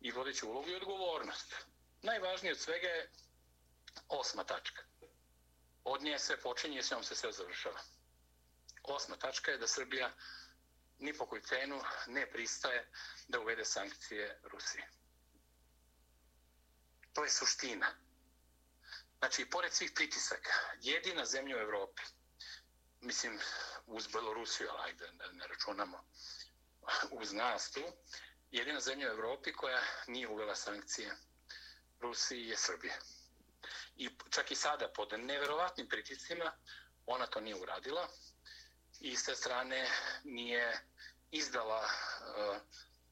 [0.00, 1.54] i vodeći ulogu i odgovornost.
[2.02, 3.10] Najvažnije od svega je
[4.08, 4.82] osma tačka.
[5.84, 7.80] Od nje sve počinje i s njom se sve završava.
[8.82, 10.12] Osma tačka je da Srbija
[10.98, 12.90] ni po koju cenu ne pristaje
[13.28, 14.88] da uvede sankcije Rusije.
[17.12, 17.94] To je suština.
[19.18, 22.02] Znači, pored svih pritisaka, jedina zemlja u Evropi,
[23.00, 23.40] mislim,
[23.86, 26.04] uz Belorusiju, ali ajde, ne, ne računamo,
[27.20, 27.82] uz nas tu,
[28.50, 31.16] jedina zemlja u Evropi koja nije uvela sankcije
[32.00, 32.98] Rusiji je Srbija.
[33.96, 36.52] I čak i sada, pod neverovatnim pritiscima,
[37.06, 38.08] ona to nije uradila
[39.00, 39.88] i sa strane
[40.24, 40.80] nije
[41.30, 42.56] izdala uh,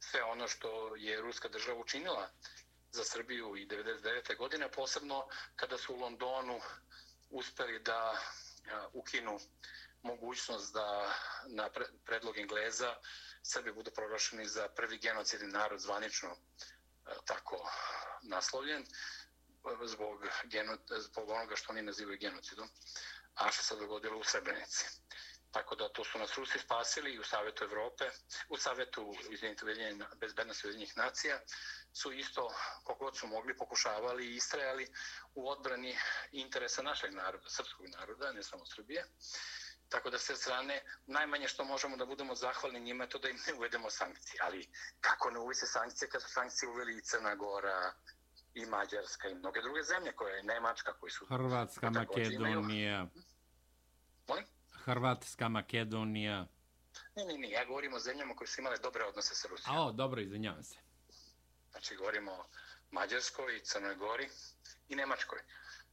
[0.01, 2.31] sve ono što je Ruska država učinila
[2.91, 4.37] za Srbiju i 99.
[4.37, 6.61] godine, posebno kada su u Londonu
[7.31, 8.21] uspeli da uh,
[8.93, 9.39] ukinu
[10.03, 11.15] mogućnost da
[11.47, 11.71] na
[12.05, 12.95] predlog Engleza
[13.43, 16.39] Srbi budu proglašeni za prvi genocidni narod zvanično uh,
[17.25, 17.71] tako
[18.23, 22.69] naslovljen e, zbog, geno, zbog onoga što oni nazivaju genocidom,
[23.35, 24.85] a što se dogodilo u Srebrenici.
[25.51, 28.05] Tako da to su nas Rusi spasili u Savetu Evrope,
[28.49, 29.15] u Savjetu
[30.17, 31.41] bezbednosti ujedinjenih nacija,
[31.93, 34.87] su isto, kogod su mogli, pokušavali i istrajali
[35.35, 35.99] u odbrani
[36.33, 39.07] interesa našeg naroda, srpskog naroda, ne samo Srbije.
[39.89, 43.29] Tako da s te strane, najmanje što možemo da budemo zahvalni njima je to da
[43.29, 44.41] im ne uvedemo sankcije.
[44.43, 44.69] Ali
[45.01, 47.93] kako ne uvise sankcije kad su sankcije uveli i Crna Gora,
[48.57, 51.27] i Mađarska i mnoge druge zemlje koje je Nemačka, koji su...
[51.27, 52.97] Hrvatska, Makedonija.
[52.97, 53.09] Imaju...
[54.29, 54.45] Molim?
[54.85, 56.47] Hrvatska, Makedonija.
[57.17, 59.77] Ne, ne, ne, ja govorim o zemljama koje su imale dobre odnose sa Rusijom.
[59.77, 60.77] A, o, dobro, izvinjavam se.
[61.71, 62.45] Znači, govorimo o
[62.91, 64.29] Mađarskoj, Crnoj Gori
[64.89, 65.39] i Nemačkoj.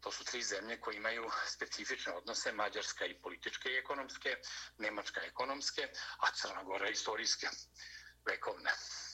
[0.03, 4.35] To su tri zemlje koje imaju specifične odnose, Mađarska i političke i ekonomske,
[4.77, 5.87] Nemačka ekonomske,
[6.19, 7.47] a Crna Gora istorijske,
[8.25, 8.71] vekovne.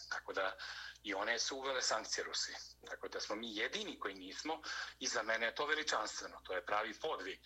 [0.10, 0.58] Tako da
[1.04, 2.56] i one su uvele sankcije Rusiji.
[2.90, 4.62] Tako da smo mi jedini koji nismo
[5.00, 6.42] i za mene je to veličanstveno.
[6.44, 7.40] To je pravi podvig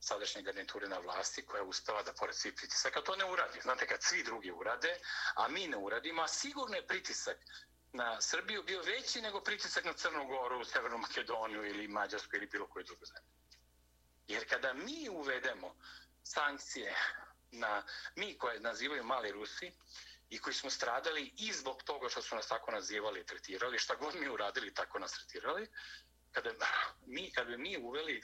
[0.00, 3.60] sadašnje garniture na vlasti koja je uspela da pored svih pritisaka to ne uradi.
[3.60, 4.98] Znate, kad svi drugi urade,
[5.34, 7.36] a mi ne uradimo, a sigurno je pritisak
[7.94, 12.66] na Srbiju bio veći nego pritisak na Crnu Goru, Severnu Makedoniju ili Mađarsku ili bilo
[12.66, 13.30] koju drugu zemlju.
[14.28, 15.74] Jer kada mi uvedemo
[16.22, 16.94] sankcije
[17.50, 17.82] na
[18.16, 19.72] mi koje nazivaju mali Rusi
[20.30, 23.94] i koji smo stradali i zbog toga što su nas tako nazivali i tretirali, šta
[23.94, 25.68] god mi uradili, tako nas tretirali,
[26.32, 26.50] kada
[27.06, 28.22] mi, kada bi mi uveli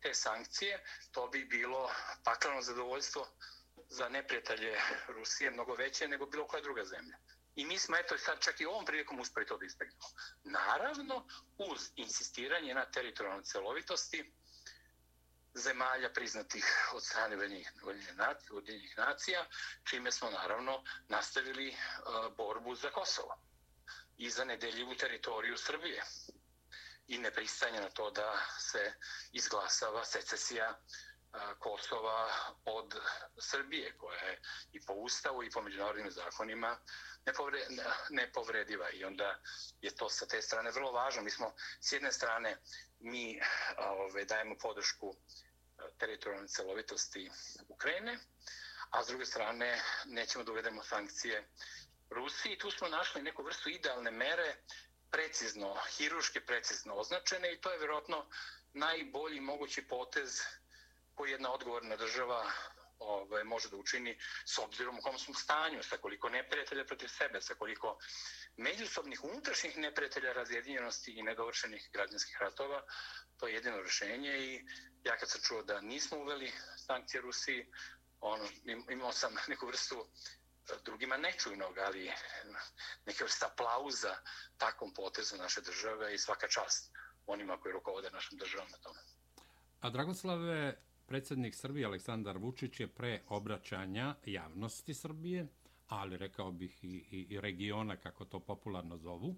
[0.00, 1.90] te sankcije, to bi bilo
[2.24, 3.28] paklano zadovoljstvo
[3.88, 7.16] za neprijatelje Rusije mnogo veće nego bilo koja druga zemlja.
[7.54, 10.08] I mi smo eto sad čak i ovom prilikom uspeli to da izbegnemo.
[10.44, 11.26] Naravno,
[11.58, 14.32] uz insistiranje na teritorijalnoj celovitosti
[15.54, 17.36] zemalja priznatih od strane
[18.52, 19.46] Ujedinjenih nacija,
[19.84, 23.36] čime smo naravno nastavili uh, borbu za Kosovo
[24.16, 26.02] i za nedeljivu teritoriju Srbije
[27.06, 28.92] i ne pristanje na to da se
[29.32, 30.78] izglasava secesija
[31.58, 32.28] Kosova
[32.64, 32.94] od
[33.38, 34.40] Srbije, koja je
[34.72, 36.78] i po ustavu i po međunarodnim zakonima
[38.10, 38.90] nepovrediva.
[38.90, 39.40] I onda
[39.80, 41.22] je to sa te strane vrlo važno.
[41.22, 42.58] Mi smo s jedne strane
[42.98, 43.40] mi
[43.78, 45.16] ove, dajemo podršku
[45.98, 47.30] teritorijalne celovitosti
[47.68, 48.18] Ukrajine,
[48.90, 51.48] a s druge strane nećemo da uvedemo sankcije
[52.10, 52.58] Rusiji.
[52.58, 54.56] Tu smo našli neku vrstu idealne mere
[55.10, 58.26] precizno, hiruške precizno označene i to je vjerojatno
[58.72, 60.40] najbolji mogući potez
[61.14, 62.52] koji jedna odgovorna država
[62.98, 67.40] ovaj, može da učini s obzirom u kom smo stanju, sa koliko neprijatelja protiv sebe,
[67.40, 67.98] sa koliko
[68.56, 72.82] međusobnih unutrašnjih neprijatelja razjedinjenosti i nedovršenih građanskih ratova,
[73.36, 74.64] to je jedino rješenje i
[75.04, 77.66] ja kad sam čuo da nismo uveli sankcije Rusiji,
[78.20, 78.48] ono,
[78.90, 80.06] imao sam neku vrstu
[80.70, 82.12] e, drugima nečujnog, ali
[83.06, 84.16] neka vrsta aplauza
[84.58, 86.90] takvom potezu naše države i svaka čast
[87.26, 89.00] onima koji rukovode našom državom na tome.
[89.80, 90.76] A Dragoslave,
[91.12, 95.46] predsjednik Srbije Aleksandar Vučić je pre obraćanja javnosti Srbije,
[95.88, 99.36] ali rekao bih i, i, i regiona, kako to popularno zovu,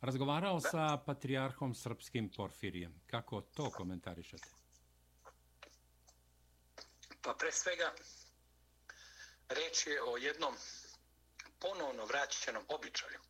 [0.00, 3.00] razgovarao sa patrijarhom srpskim Porfirijem.
[3.06, 4.48] Kako to komentarišete?
[7.22, 7.92] Pa pre svega,
[9.48, 10.54] reč je o jednom
[11.60, 13.20] ponovno vraćenom običaju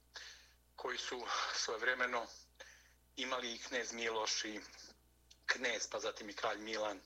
[0.77, 1.21] koji su
[1.55, 2.27] svojevremeno
[3.17, 4.61] imali i knez Miloš i
[5.47, 7.01] knez, pa zatim i kralj Milan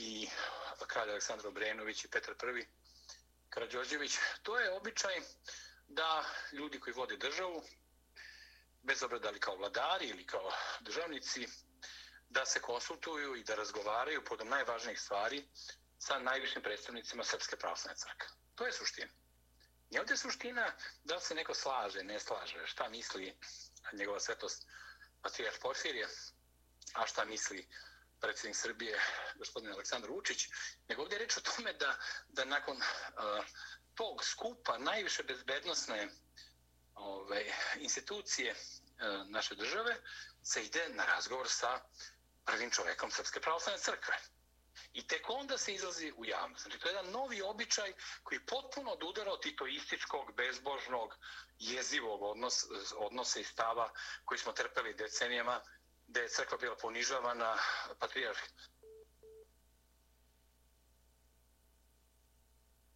[0.00, 0.28] i
[0.86, 2.66] kralj Aleksandar Obrenović i Petar I.
[3.50, 4.12] Karadžođević.
[4.42, 5.20] To je običaj
[5.88, 7.62] da ljudi koji vode državu,
[8.82, 11.48] bez obrada li kao vladari ili kao državnici,
[12.28, 15.48] da se konsultuju i da razgovaraju podom najvažnijih stvari
[15.98, 18.28] sa najvišim predstavnicima Srpske pravoslavne crkve.
[18.54, 19.12] To je suština.
[19.90, 20.72] I ovdje je suština
[21.04, 23.36] da se neko slaže, ne slaže, šta misli
[23.92, 24.66] njegova svetost
[25.22, 26.08] Patrijarh Porfirije,
[26.94, 27.68] a šta misli
[28.20, 29.00] predsjednik Srbije,
[29.34, 30.48] gospodin Aleksandar Vučić,
[30.88, 33.44] nego ovdje je reč o tome da, da nakon uh,
[33.94, 36.08] tog skupa najviše bezbednostne
[36.94, 39.96] ove, ovaj, institucije uh, naše države
[40.42, 41.80] se ide na razgovor sa
[42.44, 44.14] prvim čovekom Srpske pravoslavne crkve.
[44.92, 46.62] I tek onda se izlazi u javnost.
[46.62, 51.16] Znači, to je jedan novi običaj koji potpuno odudara od titoističkog, bezbožnog,
[51.58, 52.64] jezivog odnos,
[52.96, 53.92] odnosa i stava
[54.24, 55.60] koji smo trpeli decenijama,
[56.10, 57.54] gde je crkva bila ponižavana,
[57.98, 58.38] patrijarh.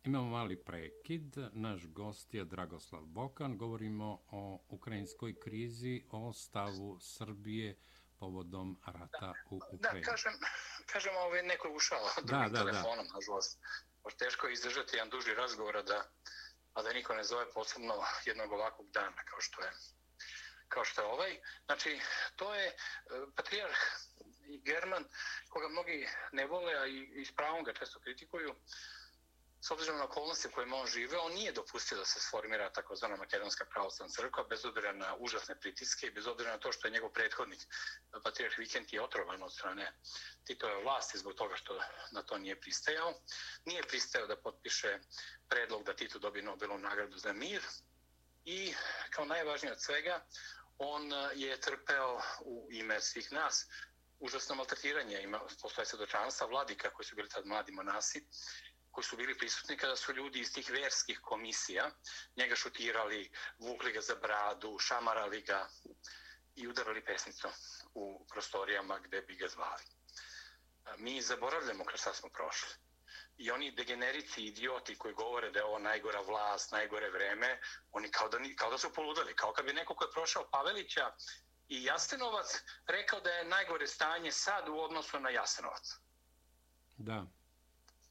[0.05, 1.37] Imamo mali prekid.
[1.53, 3.59] Naš gost je Dragoslav Bokan.
[3.59, 7.77] Govorimo o ukrajinskoj krizi, o stavu Srbije
[8.19, 10.05] povodom rata u Ukrajini.
[10.05, 10.33] Da, kažem,
[10.87, 13.15] kažem ovaj, neko je ušao drugim da, da, telefonom, da.
[13.15, 13.61] nažalost.
[14.19, 16.11] Teško je izdržati jedan duži razgovor, da,
[16.73, 17.95] a da niko ne zove posebno
[18.27, 19.71] jednog ovakvog dana, kao što je
[20.75, 21.41] kao što je ovaj.
[21.67, 22.01] Znači,
[22.37, 22.75] to je e,
[23.37, 23.79] patrijarh
[24.65, 25.05] German,
[25.49, 28.55] koga mnogi ne vole, a i, i s pravom ga često kritikuju,
[29.67, 33.17] s obzirom na okolnosti u kojima on žive, on nije dopustio da se sformira takozvana
[33.17, 36.93] makedonska pravoslavna crkva, bez obzira na užasne pritiske i bez obzira na to što je
[36.93, 37.61] njegov prethodnik,
[38.25, 39.93] patrijarh Vikent, je otrovan od strane
[40.45, 41.81] Titove vlasti zbog toga što
[42.13, 43.15] na to nije pristajao.
[43.65, 44.99] Nije pristajao da potpiše
[45.49, 47.63] predlog da Tito dobije Nobelovu nagradu za mir
[48.45, 48.75] i
[49.11, 50.25] kao najvažnije od svega,
[50.79, 53.67] on e, je trpeo u ime svih nas
[54.19, 55.23] užasno maltretiranje.
[55.23, 58.27] Ima, postoje svedočanstva vladika koji su bili tad mladi monasi
[58.95, 61.91] koji su bili prisutni kada su ljudi iz tih verskih komisija
[62.37, 65.69] njega šutirali, vukli ga za bradu, šamarali ga
[66.55, 67.51] i udarali pesnicom
[67.95, 69.85] u prostorijama gde bi ga zvali.
[69.85, 72.84] E, mi zaboravljamo kroz šta smo prošli.
[73.37, 77.61] I oni degenerici, idioti koji govore da je ovo najgora vlast, najgore vreme,
[77.93, 79.37] oni kao da, kao da su poludali.
[79.37, 81.13] Kao kad bi neko ko je prošao Pavelića
[81.69, 82.47] i Jasenovac
[82.87, 85.93] rekao da je najgore stanje sad u odnosu na Jasenovac.
[86.97, 87.27] Da.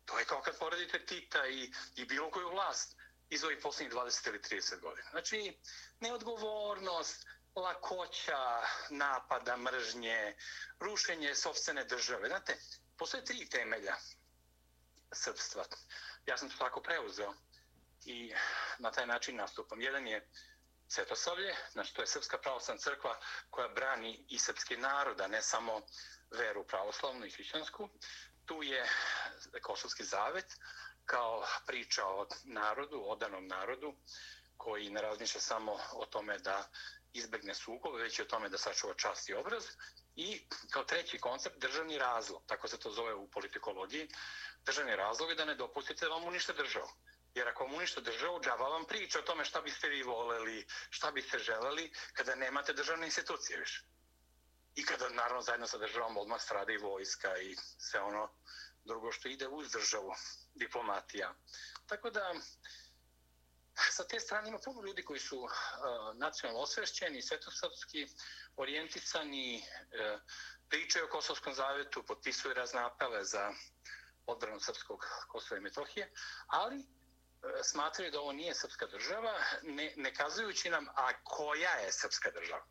[0.05, 2.95] To je kao kad poredite Tita i, i bilo koju vlast
[3.29, 5.09] iz ovih posljednjih 20 ili 30 godina.
[5.09, 5.57] Znači,
[5.99, 10.36] neodgovornost, lakoća napada, mržnje,
[10.79, 12.27] rušenje sobstvene države.
[12.27, 12.57] Znate,
[12.97, 13.95] postoje tri temelja
[15.13, 15.63] srpstva.
[16.26, 17.34] Ja sam to tako preuzeo
[18.06, 18.34] i
[18.80, 19.82] na taj način nastupam.
[19.82, 20.30] Jedan je
[20.88, 25.82] Svetosavlje, znači to je Srpska pravoslavna crkva koja brani i srpski narod, a ne samo
[26.32, 27.89] veru pravoslavnu i hrišćansku
[28.45, 28.89] tu je
[29.62, 30.45] Kosovski zavet
[31.06, 33.95] kao priča o narodu, odanom narodu,
[34.58, 36.69] koji ne razmišlja samo o tome da
[37.13, 39.63] izbegne sukob, već i o tome da sačuva čast i obraz.
[40.15, 44.10] I kao treći koncept, državni razlog, tako se to zove u politikologiji,
[44.65, 46.89] državni razlog je da ne dopustite da vam unište državu.
[47.34, 51.12] Jer ako vam unište državu, džava vam priča o tome šta biste vi voleli, šta
[51.12, 53.84] biste želeli, kada nemate državne institucije više
[54.76, 58.30] i kada naravno zajedno sa državom odmah strada i vojska i sve ono
[58.84, 60.13] drugo što ide uz državu,
[60.54, 61.34] diplomatija.
[61.86, 62.34] Tako da,
[63.75, 65.49] sa te strane ima puno ljudi koji su uh,
[66.13, 68.07] nacionalno osvešćeni, svetosavski
[68.55, 70.21] orijentisani, uh,
[70.69, 73.53] pričaju o Kosovskom zavetu, potpisuju razne apele za
[74.25, 76.12] odbranu srpskog Kosova i Metohije,
[76.47, 76.86] ali uh,
[77.63, 79.33] smatraju da ovo nije srpska država,
[79.63, 82.65] ne, ne kazujući nam a koja je srpska država.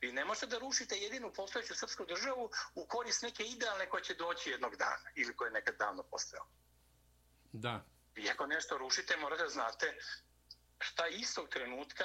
[0.00, 4.14] Vi ne možete da rušite jedinu postojeću srpsku državu u korist neke idealne koje će
[4.14, 6.46] doći jednog dana ili koje je nekad davno postojao.
[7.52, 7.84] Da.
[8.16, 9.98] I ako nešto rušite, morate da znate
[10.84, 12.04] šta istog trenutka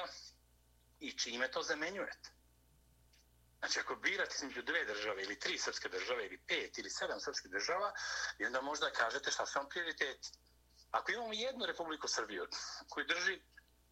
[0.99, 2.29] i čime to zamenjujete.
[3.59, 7.47] Znači, ako birate između dve države ili tri srpske države ili pet ili sedam srpske
[7.47, 7.93] država,
[8.37, 10.29] i onda možda kažete šta su vam prioriteti.
[10.91, 12.47] Ako imamo jednu Republiku Srbiju
[12.89, 13.41] koju drži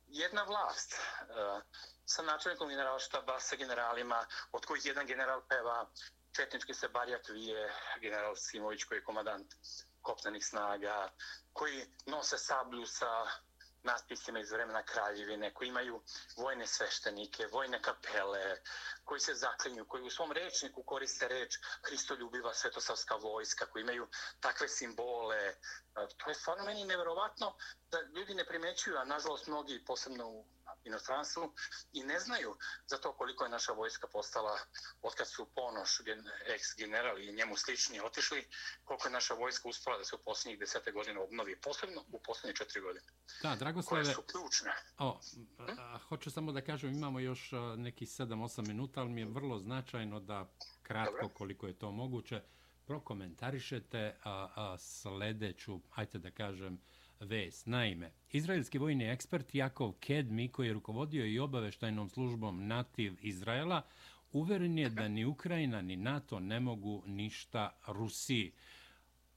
[0.08, 1.62] jedna vlast uh,
[2.06, 5.90] sa načelnikom generalštaba, sa generalima, od kojih jedan general peva,
[6.36, 9.54] četnički se Barjak vije, general Simović koji je komadant
[10.02, 11.12] kopnenih snaga,
[11.54, 13.28] koji nose sablju sa
[13.84, 16.02] natpisima iz vremena kraljevine, koji imaju
[16.38, 18.58] vojne sveštenike, vojne kapele,
[19.04, 24.08] koji se zaklinju, koji u svom rečniku koriste reč Hristoljubiva svetosavska vojska, koji imaju
[24.40, 25.38] takve simbole.
[25.38, 25.56] E,
[26.18, 27.56] to je stvarno meni neverovatno
[27.92, 30.46] da ljudi ne primećuju, a nažalost mnogi, posebno u
[30.88, 31.54] inostranstvu
[31.94, 32.58] i ne znaju
[32.88, 34.58] za to koliko je naša vojska postala
[35.02, 36.02] otkad su Ponoš,
[36.56, 38.48] ex-general i njemu slični otišli,
[38.84, 42.56] koliko je naša vojska uspala da se u posljednjih desete godine obnovi, posebno u posljednje
[42.56, 43.06] četiri godine.
[43.42, 44.72] Da, Dragoslave, koje su ključne.
[44.98, 45.20] O,
[45.58, 45.80] hm?
[45.80, 50.20] a, hoću samo da kažem, imamo još neki 7-8 minuta, ali mi je vrlo značajno
[50.20, 50.50] da
[50.84, 51.34] kratko, Dobre.
[51.34, 52.42] koliko je to moguće,
[52.86, 56.82] prokomentarišete a, a, sledeću, hajte da kažem,
[57.20, 57.66] ves.
[57.66, 63.82] Naime, izraelski vojni ekspert Jakov Kedmi, koji je rukovodio i obaveštajnom službom Nativ Izraela,
[64.32, 68.52] uveren je da ni Ukrajina ni NATO ne mogu ništa Rusiji.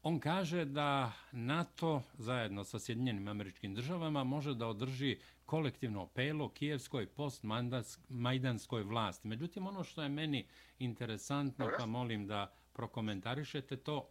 [0.02, 7.06] On kaže da NATO zajedno sa Sjedinjenim američkim državama može da održi kolektivno pelo kijevskoj
[7.06, 9.28] postmajdanskoj vlasti.
[9.28, 10.46] Međutim, ono što je meni
[10.78, 14.08] interesantno, pa molim da prokomentarišete to,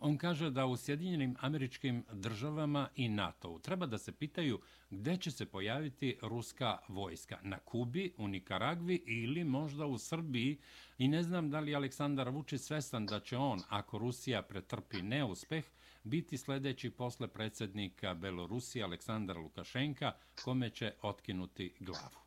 [0.00, 5.30] On kaže da u Sjedinjenim američkim državama i NATO treba da se pitaju gde će
[5.30, 7.38] se pojaviti ruska vojska.
[7.42, 10.58] Na Kubi, u Nikaragvi ili možda u Srbiji.
[10.98, 15.64] I ne znam da li Aleksandar Vučić svestan da će on, ako Rusija pretrpi neuspeh,
[16.04, 20.12] biti sledeći posle predsjednika Belorusije Aleksandra Lukašenka,
[20.44, 22.18] kome će otkinuti glavu.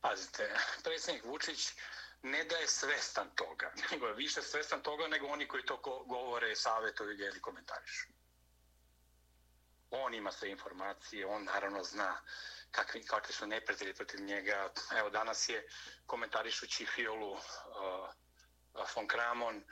[0.00, 0.42] Pazite,
[0.84, 1.68] predsjednik Vučić
[2.22, 6.56] ne da je svestan toga, nego je više svestan toga nego oni koji to govore,
[6.56, 8.08] savjetuju ili komentarišu.
[9.90, 12.20] On ima sve informacije, on naravno zna
[12.70, 14.72] kakvi, kakvi su neprijatelji protiv njega.
[14.98, 15.68] Evo, danas je
[16.06, 17.40] komentarišući Fiolu uh,
[18.74, 19.64] Eh, von Kramon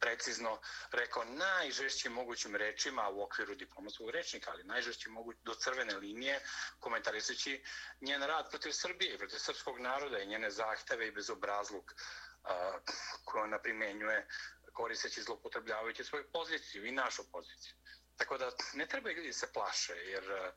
[0.00, 0.60] precizno
[0.92, 6.40] rekao najžešćim mogućim rečima u okviru diplomatskog rečnika, ali najžešćim mogućim do crvene linije,
[6.80, 7.64] komentariseći
[8.00, 12.78] njen rad protiv Srbije, protiv srpskog naroda i njene zahteve i bezobrazluk eh,
[13.24, 14.28] koje ona primenjuje
[14.72, 17.74] koristeći zlopotrebljavajući svoju poziciju i našu poziciju.
[18.16, 20.52] Tako da ne treba ljudi se plaše, jer eh,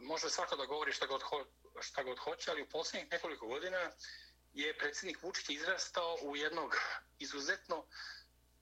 [0.00, 1.44] može svako da govori šta god, ho,
[1.80, 3.90] šta god hoće, ali u posljednjih nekoliko godina
[4.54, 6.76] je predsjednik Vučić izrastao u jednog
[7.18, 7.86] izuzetno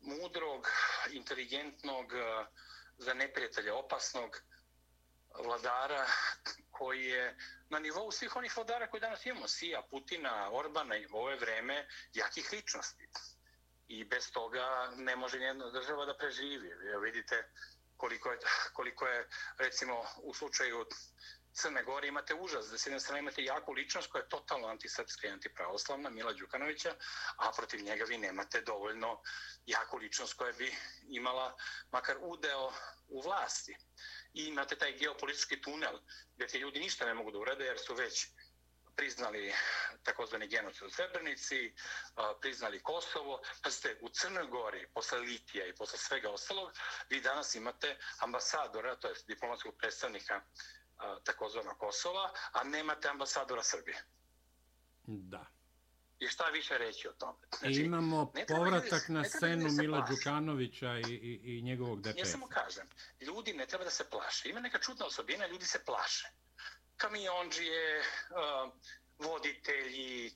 [0.01, 0.69] mudrog,
[1.11, 2.47] inteligentnog, eh,
[2.99, 4.43] za neprijatelja opasnog
[5.45, 6.07] vladara
[6.71, 7.37] koji je
[7.69, 12.53] na nivou svih onih vladara koji danas imamo, Sija, Putina, Orbana i ove vreme jakih
[12.53, 13.09] ličnosti.
[13.89, 16.71] I bez toga ne može nijedna država da preživi.
[16.93, 17.51] Evo vidite
[17.97, 18.39] koliko je,
[18.73, 19.29] koliko je
[19.59, 20.87] recimo u slučaju
[21.53, 25.27] Crne Gore imate užas, da s jedne strane imate jaku ličnost koja je totalno antisrpska
[25.27, 26.95] i antipravoslavna, Mila Đukanovića,
[27.37, 29.23] a protiv njega vi nemate dovoljno
[29.67, 30.77] jaku ličnost koja bi
[31.09, 31.57] imala
[31.91, 32.73] makar udeo
[33.09, 33.77] u vlasti.
[34.35, 35.99] I imate taj geopolitički tunel
[36.35, 38.27] gdje ti ljudi ništa ne mogu da urade jer su već
[38.97, 39.55] priznali
[40.03, 41.75] takozvani genocid u Srebrnici,
[42.41, 43.43] priznali Kosovo.
[43.63, 46.73] Pazite, u Crnoj Gori, posle Litija i posle svega ostalog,
[47.11, 50.41] vi danas imate ambasadora, to je diplomatskog predstavnika
[51.25, 54.05] takozvana Kosova, a nemate ambasadora Srbije.
[55.07, 55.47] Da.
[56.19, 57.39] I šta više reći o tome?
[57.59, 62.19] Znači, I imamo povratak na scenu Mila Đukanovića i, i, i njegovog DPS.
[62.19, 62.89] Ja samo kažem,
[63.21, 64.49] ljudi ne treba da se plaše.
[64.49, 66.29] Ima neka čudna osobina, ljudi se plaše.
[66.97, 68.05] Kamionđije,
[69.19, 70.35] voditelji,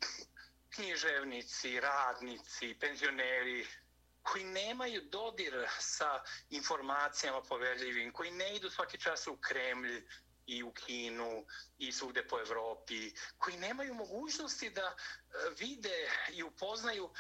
[0.69, 3.67] književnici, radnici, penzioneri,
[4.23, 10.07] koji nemaju dodir sa informacijama poverljivim, koji ne idu svaki čas u Kremlj,
[10.47, 11.47] i u Kinu
[11.79, 14.95] i svugde po Evropi, koji nemaju mogućnosti da e,
[15.59, 17.11] vide i upoznaju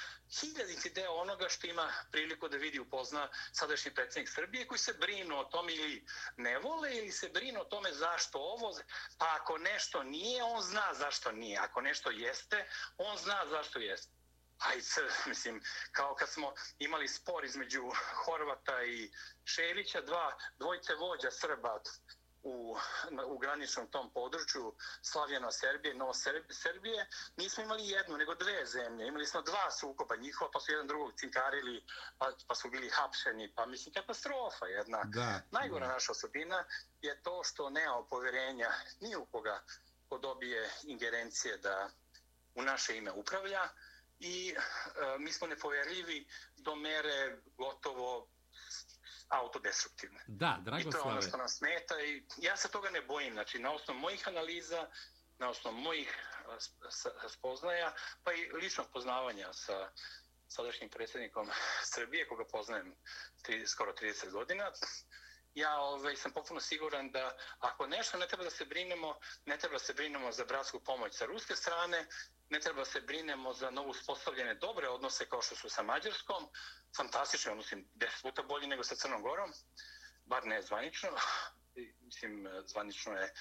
[0.40, 4.92] hiljadinci deo onoga što ima priliku da vidi i upozna sadašnji predsjednik Srbije, koji se
[4.92, 6.06] brinu o tome ili
[6.36, 8.78] ne vole ili se brinu o tome zašto ovo,
[9.18, 11.58] pa ako nešto nije, on zna zašto nije.
[11.58, 12.68] Ako nešto jeste,
[12.98, 14.16] on zna zašto jeste.
[14.58, 14.76] Aj,
[15.26, 15.62] mislim,
[15.92, 17.82] kao kad smo imali spor između
[18.24, 19.10] Horvata i
[19.44, 21.80] Šelića, dva, dvojce vođa Srba,
[22.46, 22.76] u,
[23.26, 26.12] u graničnom tom području Slavljeno Serbije, Novo
[26.50, 29.06] Serbije, nismo imali jednu, nego dve zemlje.
[29.06, 31.84] Imali smo dva sukoba njihova, pa su jedan drugog cinkarili,
[32.18, 35.04] pa, pa su bili hapšeni, pa mislim, katastrofa jedna.
[35.04, 36.64] Da, Najgora naša osobina
[37.02, 38.70] je to što nema povjerenja
[39.00, 39.62] ni u koga
[40.08, 41.90] ko dobije ingerencije da
[42.54, 43.68] u naše ime upravlja
[44.20, 46.26] i e, mi smo nepovjerljivi
[46.56, 48.28] do mere gotovo
[49.28, 50.24] autodestruktivne.
[50.26, 50.88] Da, Dragoslave.
[50.88, 53.32] I to je ono što nam smeta i ja se toga ne bojim.
[53.32, 54.86] Znači, na osnovu mojih analiza,
[55.38, 56.16] na osnovu mojih
[57.28, 59.90] spoznaja, pa i ličnog poznavanja sa
[60.48, 61.50] sadašnjim predsjednikom
[61.94, 62.94] Srbije, koga poznajem
[63.48, 64.72] 30, skoro 30 godina,
[65.54, 69.72] ja ovaj, sam potpuno siguran da ako nešto ne treba da se brinemo, ne treba
[69.72, 72.06] da se brinemo za bratsku pomoć sa ruske strane,
[72.48, 76.48] ne treba se brinemo za novo uspostavljene dobre odnose kao što su sa Mađarskom,
[76.96, 79.52] fantastični odnosi, deset puta bolji nego sa Crnom Gorom,
[80.24, 81.08] bar ne zvanično,
[82.00, 83.32] mislim, zvanično je e,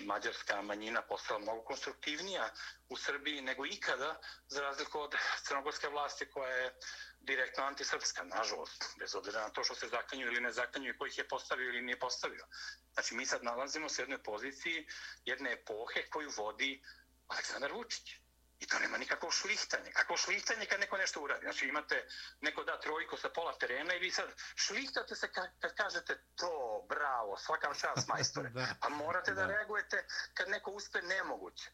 [0.00, 2.50] mađarska manjina postala mnogo konstruktivnija
[2.88, 5.14] u Srbiji nego ikada, za razliku od
[5.46, 6.74] crnogorske vlasti koja je
[7.20, 11.18] direktno antisrpska, nažalost, bez obzira na to što se zakanju ili ne zakanju i kojih
[11.18, 12.46] je postavio ili nije postavio.
[12.92, 14.86] Znači, mi sad nalazimo se u jednoj poziciji
[15.24, 16.82] jedne epohe koju vodi
[17.28, 18.20] Aleksandar Vučić.
[18.60, 19.92] I to nema nikakvo šlihtanje.
[19.92, 21.40] Kako šlihtanje kad neko nešto uradi?
[21.42, 22.06] Znači imate
[22.40, 26.86] neko da trojku sa pola terena i vi sad šlihtate se kad, kad kažete to,
[26.88, 28.50] bravo, svaka čast majstore.
[28.82, 29.40] Pa morate da.
[29.40, 30.04] da reagujete
[30.34, 31.70] kad neko uspe nemoguće.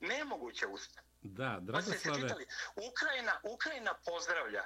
[0.00, 1.00] Nemoguće uspe.
[1.22, 2.46] Da, Dragoslave.
[2.90, 4.64] Ukrajina, Ukrajina pozdravlja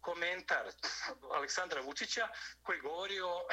[0.00, 0.70] komentar
[1.34, 2.28] Aleksandra Vučića
[2.62, 3.46] koji govori o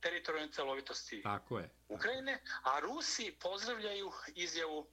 [0.00, 1.70] teritorijalnoj celovitosti Tako je.
[1.88, 4.90] Ukrajine, a Rusi pozdravljaju izjavu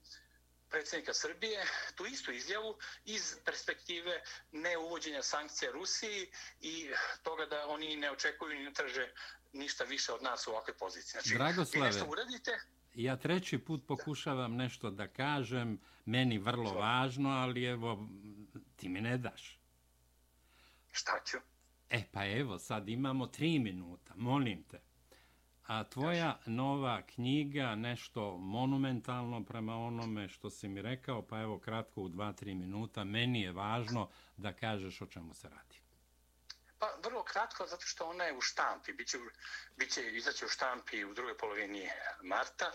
[0.72, 1.65] predsjednika Srbije
[1.95, 6.28] tu istu izjavu iz perspektive neuvođenja sankcija Rusiji
[6.61, 6.89] i
[7.24, 9.11] toga da oni ne očekuju ni ne traže
[9.53, 11.11] ništa više od nas u ovakvoj poziciji.
[11.11, 12.51] Znači, Dragoslave, nešto uradite,
[12.93, 16.80] ja treći put pokušavam nešto da kažem, meni vrlo Što?
[16.80, 18.09] važno, ali evo,
[18.76, 19.59] ti mi ne daš.
[20.91, 21.38] Šta ću?
[21.89, 24.82] E pa evo, sad imamo tri minuta, molim te.
[25.72, 32.01] A tvoja nova knjiga, nešto monumentalno prema onome što si mi rekao, pa evo kratko
[32.01, 35.80] u dva, tri minuta, meni je važno da kažeš o čemu se radi.
[36.80, 39.17] Pa vrlo kratko, zato što ona je u štampi, biće,
[39.78, 41.89] biće izaći u štampi u drugoj polovini
[42.24, 42.72] marta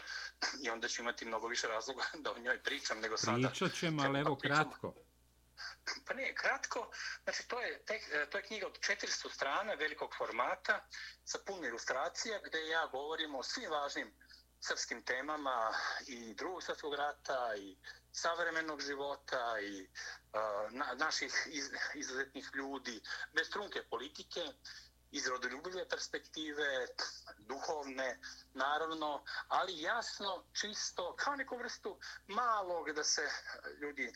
[0.64, 3.48] i onda ću imati mnogo više razloga da o njoj pričam nego sada.
[3.48, 4.94] Pričat ćemo, ali evo kratko.
[6.06, 6.90] Pa ne, kratko,
[7.24, 10.86] znači to je, tek, e, to je knjiga od 400 strana velikog formata
[11.24, 14.14] sa puno ilustracija gdje ja govorim o svim važnim
[14.60, 15.74] srpskim temama
[16.06, 17.76] i drugog svjetskog rata i
[18.12, 21.64] savremenog života i uh, na, naših iz,
[21.94, 23.00] izuzetnih ljudi
[23.32, 24.40] bez trunke politike
[25.10, 26.86] iz rodoljubljive perspektive,
[27.38, 28.18] duhovne,
[28.54, 33.28] naravno, ali jasno, čisto, kao neku vrstu malog da se
[33.80, 34.12] ljudi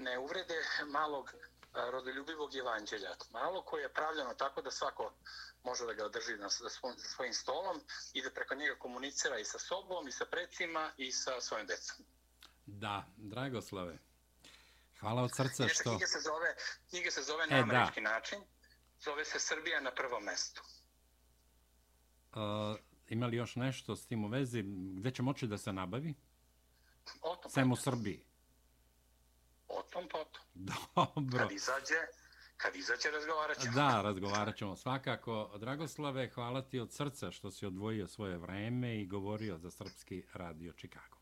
[0.00, 0.54] ne uvrede
[0.86, 1.34] malog
[1.74, 3.10] rodoljubivog evanđelja.
[3.32, 5.12] Malo koje je pravljeno tako da svako
[5.64, 7.80] može da ga drži na, za svojim stolom
[8.12, 12.04] i da preko njega komunicira i sa sobom, i sa predsima, i sa svojim decom.
[12.66, 13.98] Da, Dragoslave,
[15.00, 15.90] hvala od srca što...
[15.90, 16.54] Knjiga se zove,
[16.90, 18.10] knjiga se zove na e, američki da.
[18.10, 18.38] način,
[19.04, 20.62] zove se Srbija na prvom mestu.
[22.32, 22.38] Uh,
[23.08, 24.62] ima li još nešto s tim u vezi?
[24.96, 26.14] Gde će moći da se nabavi?
[27.48, 28.29] Sem u Srbiji
[29.70, 30.42] o tom potom.
[30.54, 31.38] Dobro.
[31.38, 32.00] Kad izađe,
[32.56, 33.74] kad izađe razgovarat ćemo.
[33.74, 35.50] Da, razgovarat ćemo svakako.
[35.58, 40.72] Dragoslave, hvala ti od srca što si odvojio svoje vreme i govorio za Srpski radio
[40.72, 41.16] Čikago.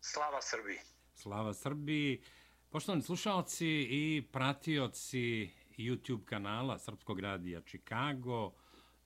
[0.00, 0.78] Slava Srbiji.
[1.14, 2.22] Slava Srbiji.
[2.70, 8.52] Poštovani slušalci i pratioci YouTube kanala Srpskog radija Čikago,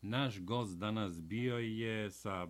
[0.02, 2.46] naš gost danas bio je sa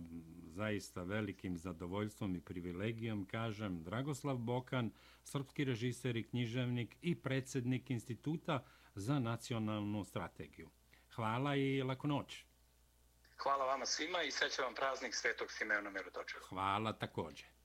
[0.57, 4.91] zaista velikim zadovoljstvom i privilegijom, kažem, Dragoslav Bokan,
[5.23, 8.63] srpski režiser i književnik i predsjednik Instituta
[8.95, 10.69] za nacionalnu strategiju.
[11.15, 12.43] Hvala i lako noć.
[13.37, 16.45] Hvala vama svima i sreće vam praznik Svetog Simeona Mirotočeva.
[16.49, 17.56] Hvala također.